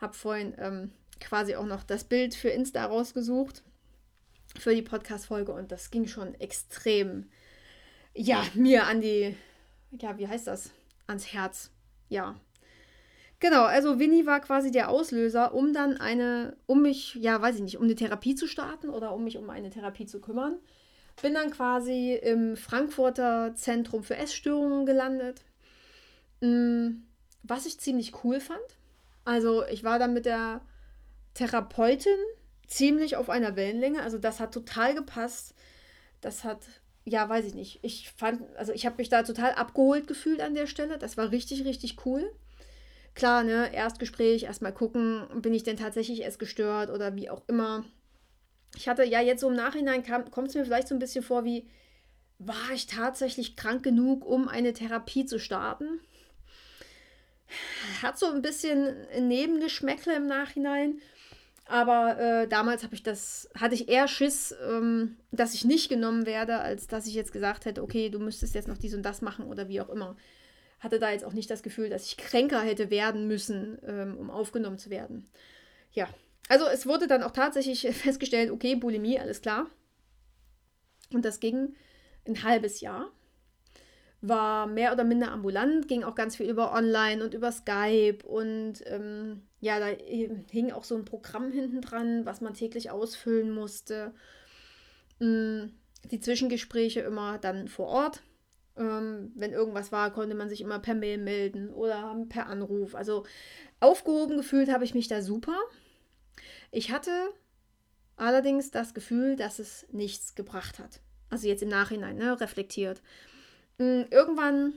Hab 0.00 0.14
vorhin 0.14 0.54
ähm, 0.58 0.92
quasi 1.20 1.54
auch 1.54 1.66
noch 1.66 1.82
das 1.84 2.04
Bild 2.04 2.34
für 2.34 2.48
Insta 2.48 2.84
rausgesucht 2.84 3.62
für 4.58 4.74
die 4.74 4.82
Podcast-Folge 4.82 5.52
und 5.52 5.70
das 5.70 5.90
ging 5.90 6.06
schon 6.06 6.34
extrem, 6.40 7.28
ja, 8.14 8.44
mir 8.54 8.86
an 8.86 9.00
die, 9.00 9.36
ja, 9.92 10.18
wie 10.18 10.26
heißt 10.26 10.46
das? 10.46 10.70
Ans 11.06 11.32
Herz. 11.32 11.70
Ja. 12.08 12.34
Genau, 13.38 13.64
also 13.64 13.98
Winnie 13.98 14.26
war 14.26 14.40
quasi 14.40 14.70
der 14.70 14.90
Auslöser, 14.90 15.54
um 15.54 15.72
dann 15.72 15.96
eine, 15.96 16.56
um 16.66 16.82
mich, 16.82 17.14
ja, 17.14 17.40
weiß 17.40 17.56
ich 17.56 17.62
nicht, 17.62 17.78
um 17.78 17.84
eine 17.84 17.94
Therapie 17.94 18.34
zu 18.34 18.46
starten 18.46 18.90
oder 18.90 19.14
um 19.14 19.24
mich 19.24 19.38
um 19.38 19.48
eine 19.48 19.70
Therapie 19.70 20.06
zu 20.06 20.20
kümmern. 20.20 20.58
Bin 21.22 21.34
dann 21.34 21.50
quasi 21.50 22.14
im 22.14 22.56
Frankfurter 22.56 23.54
Zentrum 23.54 24.02
für 24.02 24.16
Essstörungen 24.16 24.84
gelandet. 24.84 25.42
Mm, 26.40 27.02
was 27.42 27.66
ich 27.66 27.78
ziemlich 27.78 28.24
cool 28.24 28.40
fand. 28.40 28.60
Also 29.24 29.64
ich 29.66 29.84
war 29.84 29.98
dann 29.98 30.12
mit 30.12 30.26
der 30.26 30.62
Therapeutin 31.34 32.16
ziemlich 32.66 33.16
auf 33.16 33.30
einer 33.30 33.56
Wellenlänge. 33.56 34.02
Also 34.02 34.18
das 34.18 34.40
hat 34.40 34.52
total 34.52 34.94
gepasst. 34.94 35.54
Das 36.20 36.44
hat, 36.44 36.60
ja, 37.04 37.28
weiß 37.28 37.46
ich 37.46 37.54
nicht. 37.54 37.80
Ich 37.82 38.10
fand, 38.16 38.42
also 38.56 38.72
ich 38.72 38.86
habe 38.86 38.96
mich 38.98 39.08
da 39.08 39.22
total 39.22 39.52
abgeholt 39.52 40.06
gefühlt 40.06 40.40
an 40.40 40.54
der 40.54 40.66
Stelle. 40.66 40.98
Das 40.98 41.16
war 41.16 41.30
richtig, 41.30 41.64
richtig 41.64 42.04
cool. 42.06 42.30
Klar, 43.14 43.42
ne, 43.42 43.74
Erstgespräch, 43.74 44.44
erstmal 44.44 44.72
gucken, 44.72 45.26
bin 45.42 45.52
ich 45.52 45.64
denn 45.64 45.76
tatsächlich 45.76 46.22
erst 46.22 46.38
gestört 46.38 46.90
oder 46.90 47.16
wie 47.16 47.28
auch 47.28 47.42
immer. 47.48 47.84
Ich 48.76 48.88
hatte 48.88 49.04
ja 49.04 49.20
jetzt 49.20 49.40
so 49.40 49.48
im 49.48 49.56
Nachhinein, 49.56 50.04
kommt 50.30 50.48
es 50.48 50.54
mir 50.54 50.64
vielleicht 50.64 50.88
so 50.88 50.94
ein 50.94 51.00
bisschen 51.00 51.24
vor 51.24 51.44
wie, 51.44 51.68
war 52.38 52.70
ich 52.72 52.86
tatsächlich 52.86 53.56
krank 53.56 53.82
genug, 53.82 54.24
um 54.24 54.48
eine 54.48 54.72
Therapie 54.72 55.26
zu 55.26 55.38
starten? 55.38 56.00
Hat 58.02 58.18
so 58.18 58.26
ein 58.26 58.42
bisschen 58.42 58.94
Nebengeschmäckle 59.18 60.16
im 60.16 60.26
Nachhinein. 60.26 61.00
Aber 61.66 62.18
äh, 62.18 62.48
damals 62.48 62.84
ich 62.90 63.04
das, 63.04 63.48
hatte 63.56 63.76
ich 63.76 63.88
eher 63.88 64.08
Schiss, 64.08 64.52
ähm, 64.68 65.16
dass 65.30 65.54
ich 65.54 65.64
nicht 65.64 65.88
genommen 65.88 66.26
werde, 66.26 66.58
als 66.58 66.88
dass 66.88 67.06
ich 67.06 67.14
jetzt 67.14 67.32
gesagt 67.32 67.64
hätte, 67.64 67.84
okay, 67.84 68.10
du 68.10 68.18
müsstest 68.18 68.56
jetzt 68.56 68.66
noch 68.66 68.76
dies 68.76 68.92
und 68.92 69.04
das 69.04 69.22
machen 69.22 69.44
oder 69.44 69.68
wie 69.68 69.80
auch 69.80 69.88
immer. 69.88 70.16
Hatte 70.80 70.98
da 70.98 71.12
jetzt 71.12 71.24
auch 71.24 71.32
nicht 71.32 71.48
das 71.48 71.62
Gefühl, 71.62 71.88
dass 71.88 72.06
ich 72.06 72.16
kränker 72.16 72.60
hätte 72.60 72.90
werden 72.90 73.28
müssen, 73.28 73.78
ähm, 73.86 74.16
um 74.18 74.30
aufgenommen 74.30 74.78
zu 74.78 74.90
werden. 74.90 75.28
Ja, 75.92 76.08
also 76.48 76.66
es 76.66 76.86
wurde 76.86 77.06
dann 77.06 77.22
auch 77.22 77.30
tatsächlich 77.30 77.82
festgestellt, 77.96 78.50
okay, 78.50 78.74
Bulimie, 78.74 79.20
alles 79.20 79.40
klar. 79.40 79.70
Und 81.12 81.24
das 81.24 81.38
ging 81.38 81.76
ein 82.26 82.42
halbes 82.42 82.80
Jahr 82.80 83.12
war 84.22 84.66
mehr 84.66 84.92
oder 84.92 85.04
minder 85.04 85.32
ambulant, 85.32 85.88
ging 85.88 86.04
auch 86.04 86.14
ganz 86.14 86.36
viel 86.36 86.48
über 86.50 86.72
Online 86.72 87.24
und 87.24 87.32
über 87.32 87.52
Skype 87.52 88.18
und 88.24 88.74
ähm, 88.86 89.42
ja, 89.60 89.78
da 89.78 89.86
hing 90.50 90.72
auch 90.72 90.84
so 90.84 90.96
ein 90.96 91.04
Programm 91.04 91.50
hinten 91.52 91.80
dran, 91.80 92.26
was 92.26 92.40
man 92.40 92.54
täglich 92.54 92.90
ausfüllen 92.90 93.50
musste. 93.50 94.12
Ähm, 95.20 95.72
die 96.04 96.20
Zwischengespräche 96.20 97.00
immer 97.00 97.38
dann 97.38 97.68
vor 97.68 97.86
Ort. 97.86 98.22
Ähm, 98.76 99.32
wenn 99.34 99.52
irgendwas 99.52 99.92
war, 99.92 100.12
konnte 100.12 100.34
man 100.34 100.48
sich 100.48 100.60
immer 100.60 100.78
per 100.78 100.94
Mail 100.94 101.18
melden 101.18 101.70
oder 101.70 102.16
per 102.28 102.46
Anruf. 102.46 102.94
Also 102.94 103.24
aufgehoben 103.80 104.36
gefühlt 104.36 104.70
habe 104.70 104.84
ich 104.84 104.94
mich 104.94 105.08
da 105.08 105.22
super. 105.22 105.56
Ich 106.70 106.90
hatte 106.90 107.10
allerdings 108.16 108.70
das 108.70 108.94
Gefühl, 108.94 109.36
dass 109.36 109.58
es 109.58 109.86
nichts 109.92 110.34
gebracht 110.34 110.78
hat. 110.78 111.00
Also 111.30 111.48
jetzt 111.48 111.62
im 111.62 111.68
Nachhinein, 111.68 112.16
ne, 112.16 112.40
reflektiert. 112.40 113.02
Mm, 113.80 114.02
irgendwann 114.10 114.74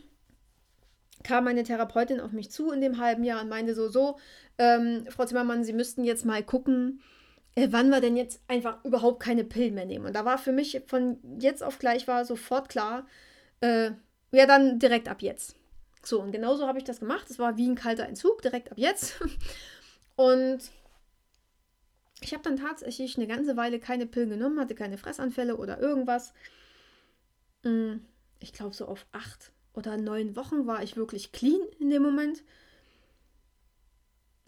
kam 1.24 1.44
meine 1.44 1.64
Therapeutin 1.64 2.22
auf 2.22 2.32
mich 2.32 2.52
zu 2.52 2.72
in 2.72 2.80
dem 2.80 3.00
halben 3.00 3.26
Jahr 3.26 3.42
und 3.42 3.50
meinte 3.50 3.76
so, 3.76 3.90
so, 3.90 4.18
ähm, 4.58 5.06
Frau 5.10 5.26
Zimmermann, 5.26 5.66
Sie 5.66 5.74
müssten 5.74 6.06
jetzt 6.06 6.26
mal 6.26 6.42
gucken, 6.42 7.02
äh, 7.56 7.68
wann 7.72 7.90
wir 7.90 8.00
denn 8.00 8.16
jetzt 8.16 8.42
einfach 8.48 8.84
überhaupt 8.86 9.22
keine 9.22 9.44
Pillen 9.44 9.74
mehr 9.76 9.86
nehmen. 9.86 10.06
Und 10.06 10.16
da 10.16 10.24
war 10.24 10.38
für 10.38 10.54
mich 10.54 10.82
von 10.88 11.18
jetzt 11.40 11.64
auf 11.64 11.80
gleich 11.80 12.08
war 12.08 12.24
sofort 12.24 12.70
klar, 12.70 13.06
äh, 13.60 13.92
ja 14.32 14.46
dann 14.46 14.80
direkt 14.80 15.10
ab 15.10 15.22
jetzt. 15.22 15.58
So, 16.02 16.22
und 16.22 16.32
genauso 16.32 16.66
habe 16.66 16.78
ich 16.78 16.86
das 16.86 17.02
gemacht. 17.02 17.30
Es 17.30 17.40
war 17.40 17.58
wie 17.58 17.68
ein 17.68 17.76
kalter 17.76 18.08
Entzug, 18.08 18.42
direkt 18.42 18.72
ab 18.72 18.78
jetzt. 18.78 19.22
Und 20.16 20.60
ich 22.22 22.34
habe 22.34 22.44
dann 22.44 22.58
tatsächlich 22.58 23.18
eine 23.18 23.28
ganze 23.28 23.58
Weile 23.58 23.80
keine 23.80 24.06
Pillen 24.06 24.30
genommen, 24.30 24.60
hatte 24.60 24.76
keine 24.76 24.98
Fressanfälle 24.98 25.58
oder 25.58 25.80
irgendwas. 25.80 26.34
Mm 27.64 27.96
ich 28.44 28.54
glaube, 28.54 28.76
so 28.76 28.86
auf 28.86 29.08
acht 29.14 29.52
oder 29.74 29.98
neun 29.98 30.36
Wochen 30.36 30.68
war 30.68 30.84
ich 30.84 30.98
wirklich 30.98 31.32
clean 31.32 31.62
in 31.80 31.90
dem 31.90 32.04
Moment. 32.04 32.44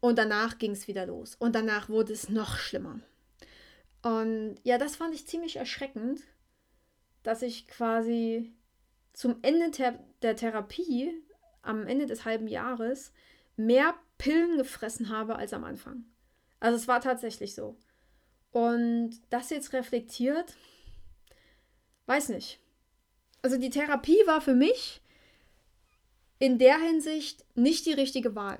Und 0.02 0.20
danach 0.20 0.60
ging 0.60 0.72
es 0.72 0.88
wieder 0.88 1.06
los. 1.06 1.36
Und 1.36 1.56
danach 1.56 1.90
wurde 1.90 2.14
es 2.14 2.30
noch 2.30 2.58
schlimmer. 2.58 3.00
Und 4.04 4.58
ja, 4.64 4.78
das 4.78 4.98
fand 4.98 5.16
ich 5.16 5.26
ziemlich 5.26 5.56
erschreckend, 5.56 6.22
dass 7.24 7.42
ich 7.42 7.68
quasi 7.68 8.54
zum 9.14 9.38
Ende 9.42 9.72
ter 9.72 9.98
der 10.22 10.36
Therapie, 10.36 11.12
am 11.64 11.88
Ende 11.88 12.06
des 12.06 12.26
halben 12.26 12.48
Jahres, 12.48 13.14
mehr 13.56 13.96
Pillen 14.18 14.58
gefressen 14.58 15.10
habe 15.10 15.38
als 15.38 15.54
am 15.54 15.64
Anfang. 15.64 16.04
Also 16.60 16.78
es 16.78 16.88
war 16.88 17.02
tatsächlich 17.02 17.56
so. 17.56 17.78
Und 18.52 19.22
das 19.30 19.50
jetzt 19.50 19.74
reflektiert, 19.74 20.54
weiß 22.06 22.30
nicht 22.30 22.60
also 23.46 23.58
die 23.60 23.70
Therapie 23.70 24.18
war 24.26 24.42
für 24.42 24.56
mich 24.56 25.02
in 26.40 26.58
der 26.58 26.80
Hinsicht 26.80 27.46
nicht 27.54 27.86
die 27.86 27.94
richtige 27.94 28.34
Wahl. 28.34 28.58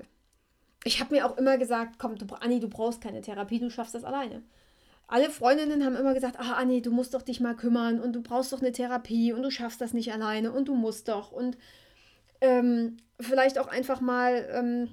Ich 0.84 1.00
habe 1.00 1.12
mir 1.12 1.26
auch 1.26 1.36
immer 1.36 1.58
gesagt, 1.58 1.96
komm, 1.98 2.14
du, 2.16 2.24
Anni, 2.36 2.60
du 2.60 2.68
brauchst 2.68 3.00
keine 3.00 3.20
Therapie, 3.20 3.58
du 3.58 3.68
schaffst 3.68 3.96
das 3.96 4.04
alleine. 4.04 4.44
Alle 5.08 5.28
Freundinnen 5.30 5.84
haben 5.84 5.96
immer 5.96 6.14
gesagt, 6.14 6.38
ah, 6.38 6.52
Anni, 6.52 6.82
du 6.82 6.92
musst 6.92 7.14
doch 7.14 7.22
dich 7.22 7.40
mal 7.40 7.56
kümmern 7.56 7.98
und 7.98 8.12
du 8.12 8.22
brauchst 8.22 8.52
doch 8.52 8.60
eine 8.60 8.70
Therapie 8.70 9.32
und 9.32 9.42
du 9.42 9.50
schaffst 9.50 9.80
das 9.80 9.92
nicht 9.92 10.12
alleine 10.12 10.52
und 10.52 10.68
du 10.68 10.76
musst 10.76 11.08
doch. 11.08 11.32
Und 11.32 11.58
ähm, 12.40 12.98
vielleicht 13.18 13.58
auch 13.58 13.66
einfach 13.66 14.00
mal 14.00 14.48
ähm, 14.52 14.88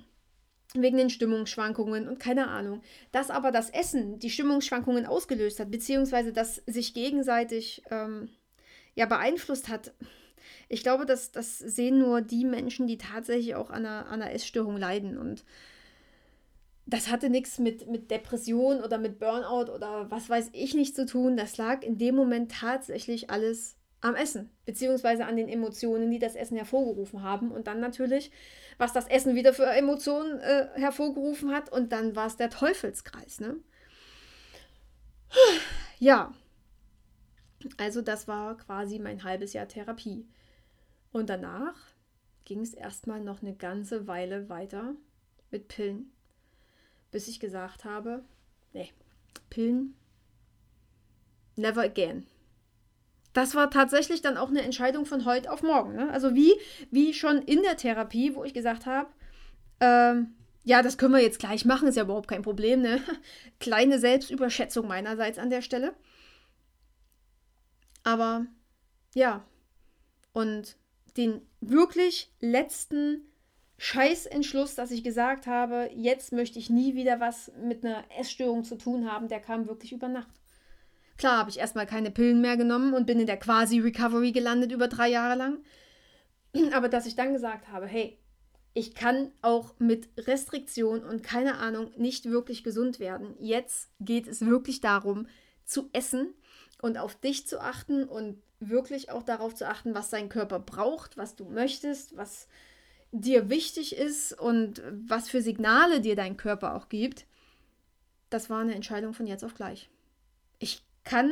wegen 0.74 0.98
den 0.98 1.12
Stimmungsschwankungen 1.12 2.08
und 2.08 2.20
keine 2.20 2.48
Ahnung. 2.48 2.82
Dass 3.12 3.30
aber 3.30 3.52
das 3.52 3.70
Essen 3.70 4.18
die 4.18 4.32
Stimmungsschwankungen 4.32 5.06
ausgelöst 5.06 5.60
hat, 5.60 5.70
beziehungsweise 5.70 6.34
dass 6.34 6.56
sich 6.66 6.96
gegenseitig... 6.96 7.84
Ähm, 7.92 8.30
ja 8.96 9.06
beeinflusst 9.06 9.70
hat. 9.70 9.94
Ich 10.70 10.84
glaube, 10.84 11.06
das, 11.06 11.32
das 11.32 11.60
sehen 11.60 12.00
nur 12.00 12.22
die 12.22 12.46
Menschen, 12.46 12.88
die 12.88 12.98
tatsächlich 12.98 13.56
auch 13.56 13.70
an 13.70 13.86
einer, 13.86 14.08
an 14.08 14.22
einer 14.22 14.32
Essstörung 14.34 14.78
leiden. 14.78 15.18
Und 15.18 15.44
das 16.86 17.10
hatte 17.10 17.30
nichts 17.30 17.60
mit, 17.60 17.88
mit 17.88 18.12
Depression 18.12 18.82
oder 18.82 18.98
mit 18.98 19.20
Burnout 19.20 19.72
oder 19.72 20.10
was 20.10 20.30
weiß 20.30 20.50
ich 20.54 20.74
nicht 20.74 20.96
zu 20.96 21.06
tun. 21.06 21.38
Das 21.38 21.58
lag 21.58 21.84
in 21.84 21.98
dem 21.98 22.16
Moment 22.16 22.52
tatsächlich 22.52 23.30
alles 23.30 23.78
am 24.02 24.16
Essen, 24.16 24.50
beziehungsweise 24.66 25.26
an 25.26 25.38
den 25.38 25.48
Emotionen, 25.48 26.12
die 26.12 26.20
das 26.20 26.36
Essen 26.36 26.58
hervorgerufen 26.58 27.24
haben. 27.24 27.52
Und 27.52 27.68
dann 27.68 27.80
natürlich, 27.80 28.32
was 28.78 28.92
das 28.92 29.08
Essen 29.08 29.36
wieder 29.36 29.54
für 29.54 29.66
Emotionen 29.66 30.40
äh, 30.40 30.68
hervorgerufen 30.76 31.52
hat. 31.52 31.72
Und 31.72 31.94
dann 31.94 32.16
war 32.16 32.28
es 32.28 32.36
der 32.36 32.50
Teufelskreis. 32.50 33.40
Ne? 33.40 33.56
Ja, 36.00 36.34
also 37.78 38.02
das 38.02 38.28
war 38.28 38.58
quasi 38.58 39.00
mein 39.00 39.24
halbes 39.24 39.54
Jahr 39.54 39.68
Therapie. 39.68 40.28
Und 41.12 41.30
danach 41.30 41.76
ging 42.46 42.62
es 42.62 42.74
erstmal 42.74 43.22
noch 43.22 43.42
eine 43.42 43.56
ganze 43.56 44.08
Weile 44.08 44.50
weiter 44.50 44.96
mit 45.52 45.68
Pillen, 45.68 46.12
bis 47.12 47.28
ich 47.28 47.40
gesagt 47.40 47.86
habe, 47.86 48.24
nee, 48.74 48.92
Pillen, 49.50 49.96
never 51.56 51.84
again. 51.84 52.26
Das 53.34 53.56
war 53.56 53.72
tatsächlich 53.72 54.22
dann 54.22 54.38
auch 54.38 54.50
eine 54.50 54.62
Entscheidung 54.62 55.06
von 55.06 55.26
heute 55.26 55.52
auf 55.52 55.64
morgen. 55.64 55.96
Ne? 55.96 56.12
Also 56.12 56.36
wie, 56.36 56.54
wie 56.92 57.14
schon 57.14 57.42
in 57.42 57.64
der 57.64 57.78
Therapie, 57.78 58.36
wo 58.36 58.44
ich 58.44 58.54
gesagt 58.54 58.86
habe, 58.86 59.10
ähm, 59.80 60.36
ja, 60.64 60.82
das 60.82 60.98
können 60.98 61.14
wir 61.14 61.22
jetzt 61.22 61.40
gleich 61.40 61.66
machen, 61.66 61.88
ist 61.88 61.96
ja 61.96 62.04
überhaupt 62.04 62.28
kein 62.28 62.44
Problem. 62.44 62.82
Ne? 62.82 63.02
Kleine 63.60 64.00
Selbstüberschätzung 64.00 64.88
meinerseits 64.88 65.40
an 65.40 65.50
der 65.50 65.62
Stelle. 65.62 65.94
Aber 68.04 68.46
ja, 69.16 69.46
und 70.34 70.78
den 71.18 71.42
wirklich 71.62 72.34
letzten 72.40 73.22
Scheißentschluss, 73.78 74.76
dass 74.76 74.92
ich 74.92 75.04
gesagt 75.04 75.48
habe, 75.48 75.90
jetzt 75.94 76.32
möchte 76.32 76.60
ich 76.60 76.70
nie 76.70 76.96
wieder 76.96 77.20
was 77.20 77.52
mit 77.62 77.86
einer 77.86 78.04
Essstörung 78.18 78.64
zu 78.64 78.78
tun 78.78 79.12
haben, 79.12 79.28
der 79.28 79.40
kam 79.40 79.68
wirklich 79.68 79.92
über 79.94 80.08
Nacht. 80.08 80.34
Klar 81.18 81.38
habe 81.38 81.50
ich 81.50 81.60
erstmal 81.60 81.86
keine 81.86 82.12
Pillen 82.12 82.42
mehr 82.42 82.58
genommen 82.58 82.94
und 82.94 83.06
bin 83.06 83.20
in 83.20 83.28
der 83.28 83.38
Quasi-Recovery 83.38 84.32
gelandet 84.32 84.72
über 84.72 84.88
drei 84.88 85.10
Jahre 85.10 85.36
lang. 85.36 85.60
Aber 86.74 86.90
dass 86.90 87.06
ich 87.06 87.16
dann 87.16 87.34
gesagt 87.34 87.70
habe, 87.70 87.86
hey, 87.86 88.18
ich 88.74 88.96
kann 88.96 89.32
auch 89.42 89.76
mit 89.80 90.10
Restriktion 90.18 91.04
und 91.04 91.22
keine 91.22 91.58
Ahnung 91.58 91.92
nicht 91.98 92.26
wirklich 92.26 92.64
gesund 92.64 93.00
werden. 93.00 93.36
Jetzt 93.40 93.92
geht 94.00 94.28
es 94.28 94.46
wirklich 94.46 94.82
darum, 94.82 95.28
zu 95.66 95.90
essen 95.94 96.34
und 96.84 96.98
auf 96.98 97.16
dich 97.16 97.48
zu 97.48 97.62
achten 97.62 98.04
und 98.04 98.42
wirklich 98.60 99.10
auch 99.10 99.24
darauf 99.24 99.56
zu 99.56 99.66
achten, 99.66 99.96
was 99.96 100.10
dein 100.10 100.28
Körper 100.28 100.60
braucht, 100.60 101.16
was 101.16 101.38
du 101.38 101.46
möchtest, 101.46 102.18
was 102.18 102.50
dir 103.14 103.50
wichtig 103.50 103.96
ist 103.96 104.38
und 104.38 104.84
was 105.08 105.30
für 105.30 105.42
Signale 105.42 106.02
dir 106.02 106.18
dein 106.18 106.36
Körper 106.36 106.76
auch 106.76 106.90
gibt. 106.90 107.26
Das 108.30 108.50
war 108.50 108.60
eine 108.60 108.76
Entscheidung 108.76 109.14
von 109.14 109.28
jetzt 109.28 109.46
auf 109.46 109.54
gleich. 109.54 109.90
Ich 110.60 110.84
kann 111.06 111.32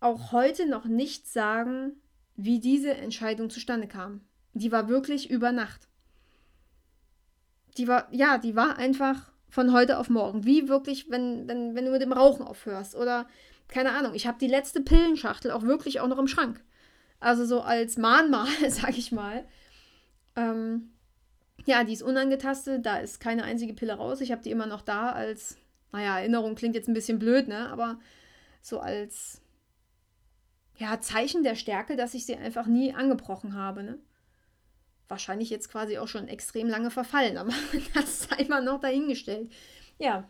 auch 0.00 0.32
heute 0.32 0.68
noch 0.68 0.84
nicht 0.84 1.26
sagen, 1.26 1.92
wie 2.36 2.60
diese 2.60 2.92
Entscheidung 2.92 3.48
zustande 3.48 3.88
kam. 3.88 4.20
Die 4.52 4.70
war 4.70 4.90
wirklich 4.90 5.30
über 5.30 5.50
Nacht. 5.50 5.88
Die 7.78 7.88
war, 7.88 8.06
ja, 8.12 8.36
die 8.36 8.54
war 8.54 8.76
einfach 8.76 9.32
von 9.48 9.72
heute 9.72 9.98
auf 9.98 10.10
morgen. 10.10 10.44
Wie 10.44 10.68
wirklich, 10.68 11.08
wenn, 11.08 11.48
wenn, 11.48 11.74
wenn 11.74 11.86
du 11.86 11.90
mit 11.90 12.02
dem 12.02 12.12
Rauchen 12.12 12.46
aufhörst. 12.46 12.94
Oder, 12.94 13.26
keine 13.68 13.92
Ahnung, 13.92 14.14
ich 14.14 14.26
habe 14.26 14.38
die 14.38 14.46
letzte 14.46 14.80
Pillenschachtel 14.80 15.50
auch 15.50 15.62
wirklich 15.62 16.00
auch 16.00 16.08
noch 16.08 16.18
im 16.18 16.28
Schrank. 16.28 16.62
Also 17.20 17.44
so 17.44 17.60
als 17.60 17.96
Mahnmal, 17.96 18.48
sag 18.68 18.96
ich 18.96 19.12
mal. 19.12 19.46
Ähm, 20.36 20.92
ja, 21.66 21.84
die 21.84 21.92
ist 21.92 22.02
unangetastet, 22.02 22.86
da 22.86 22.98
ist 22.98 23.20
keine 23.20 23.44
einzige 23.44 23.74
Pille 23.74 23.94
raus. 23.94 24.20
Ich 24.20 24.32
habe 24.32 24.42
die 24.42 24.50
immer 24.50 24.66
noch 24.66 24.82
da 24.82 25.10
als, 25.10 25.58
naja, 25.92 26.18
Erinnerung 26.18 26.54
klingt 26.54 26.74
jetzt 26.74 26.88
ein 26.88 26.94
bisschen 26.94 27.18
blöd, 27.18 27.48
ne? 27.48 27.68
Aber 27.70 27.98
so 28.62 28.80
als, 28.80 29.42
ja, 30.76 31.00
Zeichen 31.00 31.42
der 31.42 31.56
Stärke, 31.56 31.96
dass 31.96 32.14
ich 32.14 32.24
sie 32.24 32.36
einfach 32.36 32.66
nie 32.66 32.94
angebrochen 32.94 33.54
habe, 33.54 33.82
ne? 33.82 33.98
wahrscheinlich 35.08 35.50
jetzt 35.50 35.70
quasi 35.70 35.98
auch 35.98 36.08
schon 36.08 36.28
extrem 36.28 36.68
lange 36.68 36.90
verfallen, 36.90 37.38
aber 37.38 37.52
das 37.94 38.24
sei 38.24 38.44
mal 38.48 38.62
noch 38.62 38.80
dahingestellt. 38.80 39.50
Ja, 39.98 40.28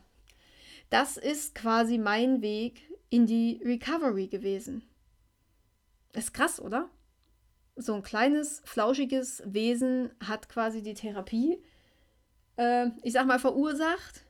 das 0.90 1.16
ist 1.16 1.54
quasi 1.54 1.98
mein 1.98 2.40
Weg 2.40 2.82
in 3.10 3.26
die 3.26 3.60
Recovery 3.64 4.28
gewesen. 4.28 4.82
Ist 6.12 6.34
krass, 6.34 6.60
oder? 6.60 6.90
So 7.76 7.94
ein 7.94 8.02
kleines, 8.02 8.60
flauschiges 8.64 9.42
Wesen 9.46 10.10
hat 10.24 10.48
quasi 10.48 10.82
die 10.82 10.94
Therapie, 10.94 11.62
äh, 12.56 12.88
ich 13.02 13.12
sag 13.12 13.26
mal, 13.26 13.38
verursacht. 13.38 14.24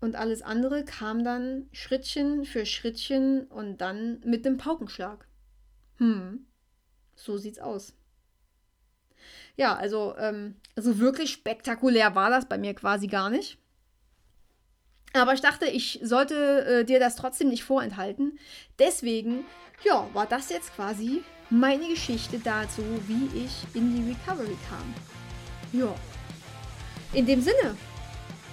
Und 0.00 0.14
alles 0.14 0.42
andere 0.42 0.84
kam 0.84 1.24
dann 1.24 1.68
Schrittchen 1.72 2.44
für 2.44 2.66
Schrittchen 2.66 3.46
und 3.46 3.80
dann 3.80 4.20
mit 4.24 4.44
dem 4.44 4.58
Paukenschlag. 4.58 5.26
Hm, 5.96 6.46
so 7.14 7.38
sieht's 7.38 7.58
aus 7.58 7.94
ja, 9.56 9.74
also, 9.74 10.14
ähm, 10.18 10.56
also 10.74 10.98
wirklich 10.98 11.32
spektakulär 11.32 12.14
war 12.14 12.30
das 12.30 12.46
bei 12.46 12.58
mir 12.58 12.74
quasi 12.74 13.06
gar 13.06 13.30
nicht. 13.30 13.58
Aber 15.16 15.34
ich 15.34 15.40
dachte, 15.40 15.66
ich 15.66 16.00
sollte 16.02 16.64
äh, 16.64 16.84
dir 16.84 17.00
das 17.00 17.16
trotzdem 17.16 17.48
nicht 17.48 17.64
vorenthalten. 17.64 18.38
Deswegen, 18.78 19.44
ja, 19.84 20.06
war 20.12 20.26
das 20.26 20.50
jetzt 20.50 20.74
quasi 20.74 21.22
meine 21.50 21.88
Geschichte 21.88 22.38
dazu, 22.38 22.82
wie 23.06 23.44
ich 23.44 23.52
in 23.74 23.94
die 23.94 24.10
Recovery 24.10 24.56
kam. 24.68 24.94
Ja. 25.72 25.94
In 27.12 27.26
dem 27.26 27.40
Sinne, 27.40 27.76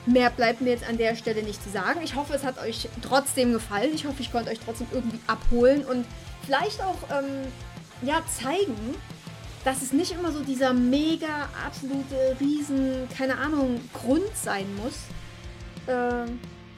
mehr 0.06 0.30
bleibt 0.30 0.62
mir 0.62 0.72
jetzt 0.72 0.88
an 0.88 0.98
der 0.98 1.16
Stelle 1.16 1.44
nicht 1.44 1.62
zu 1.64 1.70
sagen. 1.70 2.02
Ich 2.04 2.16
hoffe, 2.16 2.34
es 2.34 2.44
hat 2.44 2.60
euch 2.60 2.88
trotzdem 3.02 3.54
gefallen. 3.54 3.92
Ich 3.94 4.06
hoffe, 4.06 4.22
ich 4.22 4.32
konnte 4.32 4.52
euch 4.52 4.60
trotzdem 4.60 4.88
irgendwie 4.92 5.20
abholen 5.28 5.84
und 5.86 6.06
vielleicht 6.46 6.82
auch 6.82 6.98
ähm, 7.12 7.52
ja, 8.02 8.22
zeigen, 8.28 8.96
dass 9.64 9.82
es 9.82 9.94
nicht 9.94 10.12
immer 10.12 10.32
so 10.32 10.42
dieser 10.42 10.74
mega, 10.74 11.50
absolute, 11.66 12.38
riesen, 12.40 13.08
keine 13.18 13.38
Ahnung, 13.38 13.80
Grund 13.94 14.36
sein 14.36 14.68
muss. 14.76 14.94
Äh, 15.88 16.30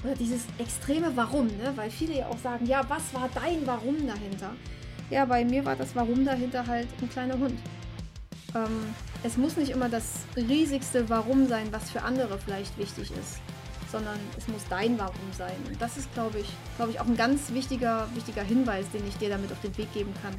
oder 0.06 0.16
dieses 0.16 0.44
extreme 0.58 1.16
Warum, 1.16 1.48
ne? 1.48 1.74
Weil 1.76 1.90
viele 1.90 2.18
ja 2.18 2.28
auch 2.28 2.38
sagen, 2.38 2.66
ja, 2.66 2.84
was 2.88 3.14
war 3.14 3.30
dein 3.34 3.66
Warum 3.66 4.08
dahinter? 4.08 4.52
Ja, 5.10 5.26
bei 5.26 5.44
mir 5.44 5.66
war 5.66 5.76
das 5.76 5.96
Warum 5.96 6.26
dahinter 6.26 6.66
halt 6.66 6.88
ein 7.02 7.10
kleiner 7.10 7.38
Hund. 7.38 7.60
Ähm, 8.56 8.94
es 9.24 9.38
muss 9.38 9.58
nicht 9.58 9.72
immer 9.72 9.90
das 9.90 10.20
riesigste 10.36 11.10
Warum 11.10 11.48
sein, 11.48 11.68
was 11.72 11.92
für 11.92 12.02
andere 12.02 12.38
vielleicht 12.40 12.78
wichtig 12.78 13.12
ist, 13.12 13.40
sondern 13.92 14.18
es 14.38 14.48
muss 14.48 14.64
dein 14.70 14.98
Warum 14.98 15.34
sein. 15.38 15.58
Und 15.68 15.82
das 15.82 15.98
ist, 15.98 16.14
glaube 16.14 16.40
ich, 16.40 16.48
glaube 16.78 16.92
ich, 16.92 17.00
auch 17.00 17.08
ein 17.08 17.18
ganz 17.18 17.52
wichtiger, 17.52 18.08
wichtiger 18.14 18.44
Hinweis, 18.44 18.86
den 18.92 19.06
ich 19.08 19.18
dir 19.18 19.30
damit 19.30 19.52
auf 19.52 19.62
den 19.62 19.78
Weg 19.78 19.94
geben 19.94 20.14
kann 20.22 20.36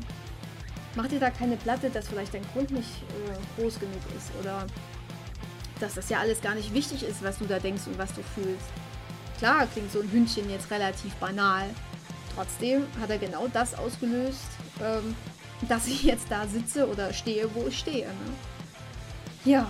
mach 0.96 1.06
dir 1.06 1.20
da 1.20 1.30
keine 1.30 1.56
Platte, 1.56 1.90
dass 1.90 2.08
vielleicht 2.08 2.34
dein 2.34 2.44
Grund 2.52 2.70
nicht 2.70 2.88
äh, 2.88 3.60
groß 3.60 3.78
genug 3.78 4.00
ist 4.16 4.30
oder 4.40 4.66
dass 5.78 5.94
das 5.94 6.08
ja 6.08 6.20
alles 6.20 6.40
gar 6.40 6.54
nicht 6.54 6.72
wichtig 6.72 7.02
ist, 7.02 7.22
was 7.22 7.38
du 7.38 7.44
da 7.44 7.58
denkst 7.58 7.82
und 7.86 7.98
was 7.98 8.12
du 8.14 8.22
fühlst. 8.22 8.70
Klar 9.38 9.66
klingt 9.66 9.92
so 9.92 10.00
ein 10.00 10.10
Hündchen 10.10 10.48
jetzt 10.50 10.70
relativ 10.70 11.14
banal. 11.16 11.68
Trotzdem 12.34 12.86
hat 13.00 13.10
er 13.10 13.18
genau 13.18 13.48
das 13.52 13.74
ausgelöst, 13.74 14.46
ähm, 14.82 15.14
dass 15.68 15.86
ich 15.86 16.02
jetzt 16.02 16.26
da 16.30 16.46
sitze 16.46 16.88
oder 16.88 17.12
stehe, 17.12 17.48
wo 17.54 17.66
ich 17.66 17.78
stehe. 17.78 18.06
Ne? 18.06 18.32
Ja. 19.44 19.68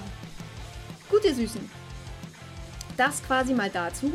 Gut, 1.11 1.24
ihr 1.24 1.35
Süßen. 1.35 1.70
Das 2.96 3.22
quasi 3.22 3.55
mal 3.55 3.70
dazu. 3.70 4.12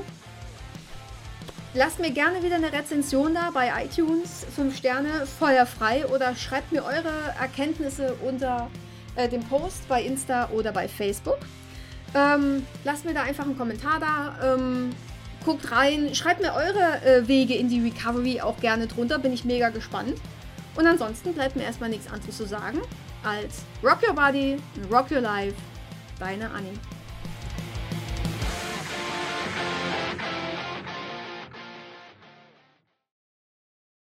Lasst 1.74 2.00
mir 2.00 2.12
gerne 2.12 2.44
wieder 2.44 2.56
eine 2.56 2.74
Rezension 2.74 3.34
da 3.34 3.52
bei 3.52 3.72
iTunes, 3.86 4.46
5 4.56 4.76
Sterne, 4.76 5.26
feuerfrei 5.26 6.06
oder 6.08 6.36
schreibt 6.36 6.74
mir 6.74 6.84
eure 6.84 7.14
Erkenntnisse 7.40 8.16
unter 8.26 8.70
äh, 9.16 9.30
dem 9.30 9.42
Post 9.44 9.88
bei 9.88 10.04
Insta 10.04 10.50
oder 10.50 10.74
bei 10.74 10.90
Facebook. 10.90 11.40
Ähm, 12.14 12.66
lasst 12.84 13.06
mir 13.06 13.14
da 13.14 13.24
einfach 13.24 13.46
einen 13.46 13.58
Kommentar 13.58 14.02
da. 14.02 14.56
Ähm, 14.56 14.94
guckt 15.46 15.72
rein, 15.72 16.14
schreibt 16.16 16.42
mir 16.42 16.54
eure 16.54 17.04
äh, 17.04 17.28
Wege 17.28 17.56
in 17.56 17.70
die 17.70 17.82
Recovery 17.82 18.42
auch 18.42 18.60
gerne 18.60 18.88
drunter, 18.88 19.20
bin 19.20 19.34
ich 19.34 19.46
mega 19.46 19.70
gespannt. 19.70 20.16
Und 20.76 20.88
ansonsten 20.88 21.34
bleibt 21.34 21.56
mir 21.56 21.64
erstmal 21.64 21.90
nichts 21.90 22.12
anderes 22.12 22.38
zu 22.38 22.46
sagen 22.46 22.80
als 23.24 23.64
Rock 23.84 24.00
Your 24.08 24.16
Body, 24.16 24.58
Rock 24.92 25.12
Your 25.12 25.22
Life, 25.22 25.56
deine 26.20 26.50
Annie. 26.50 26.74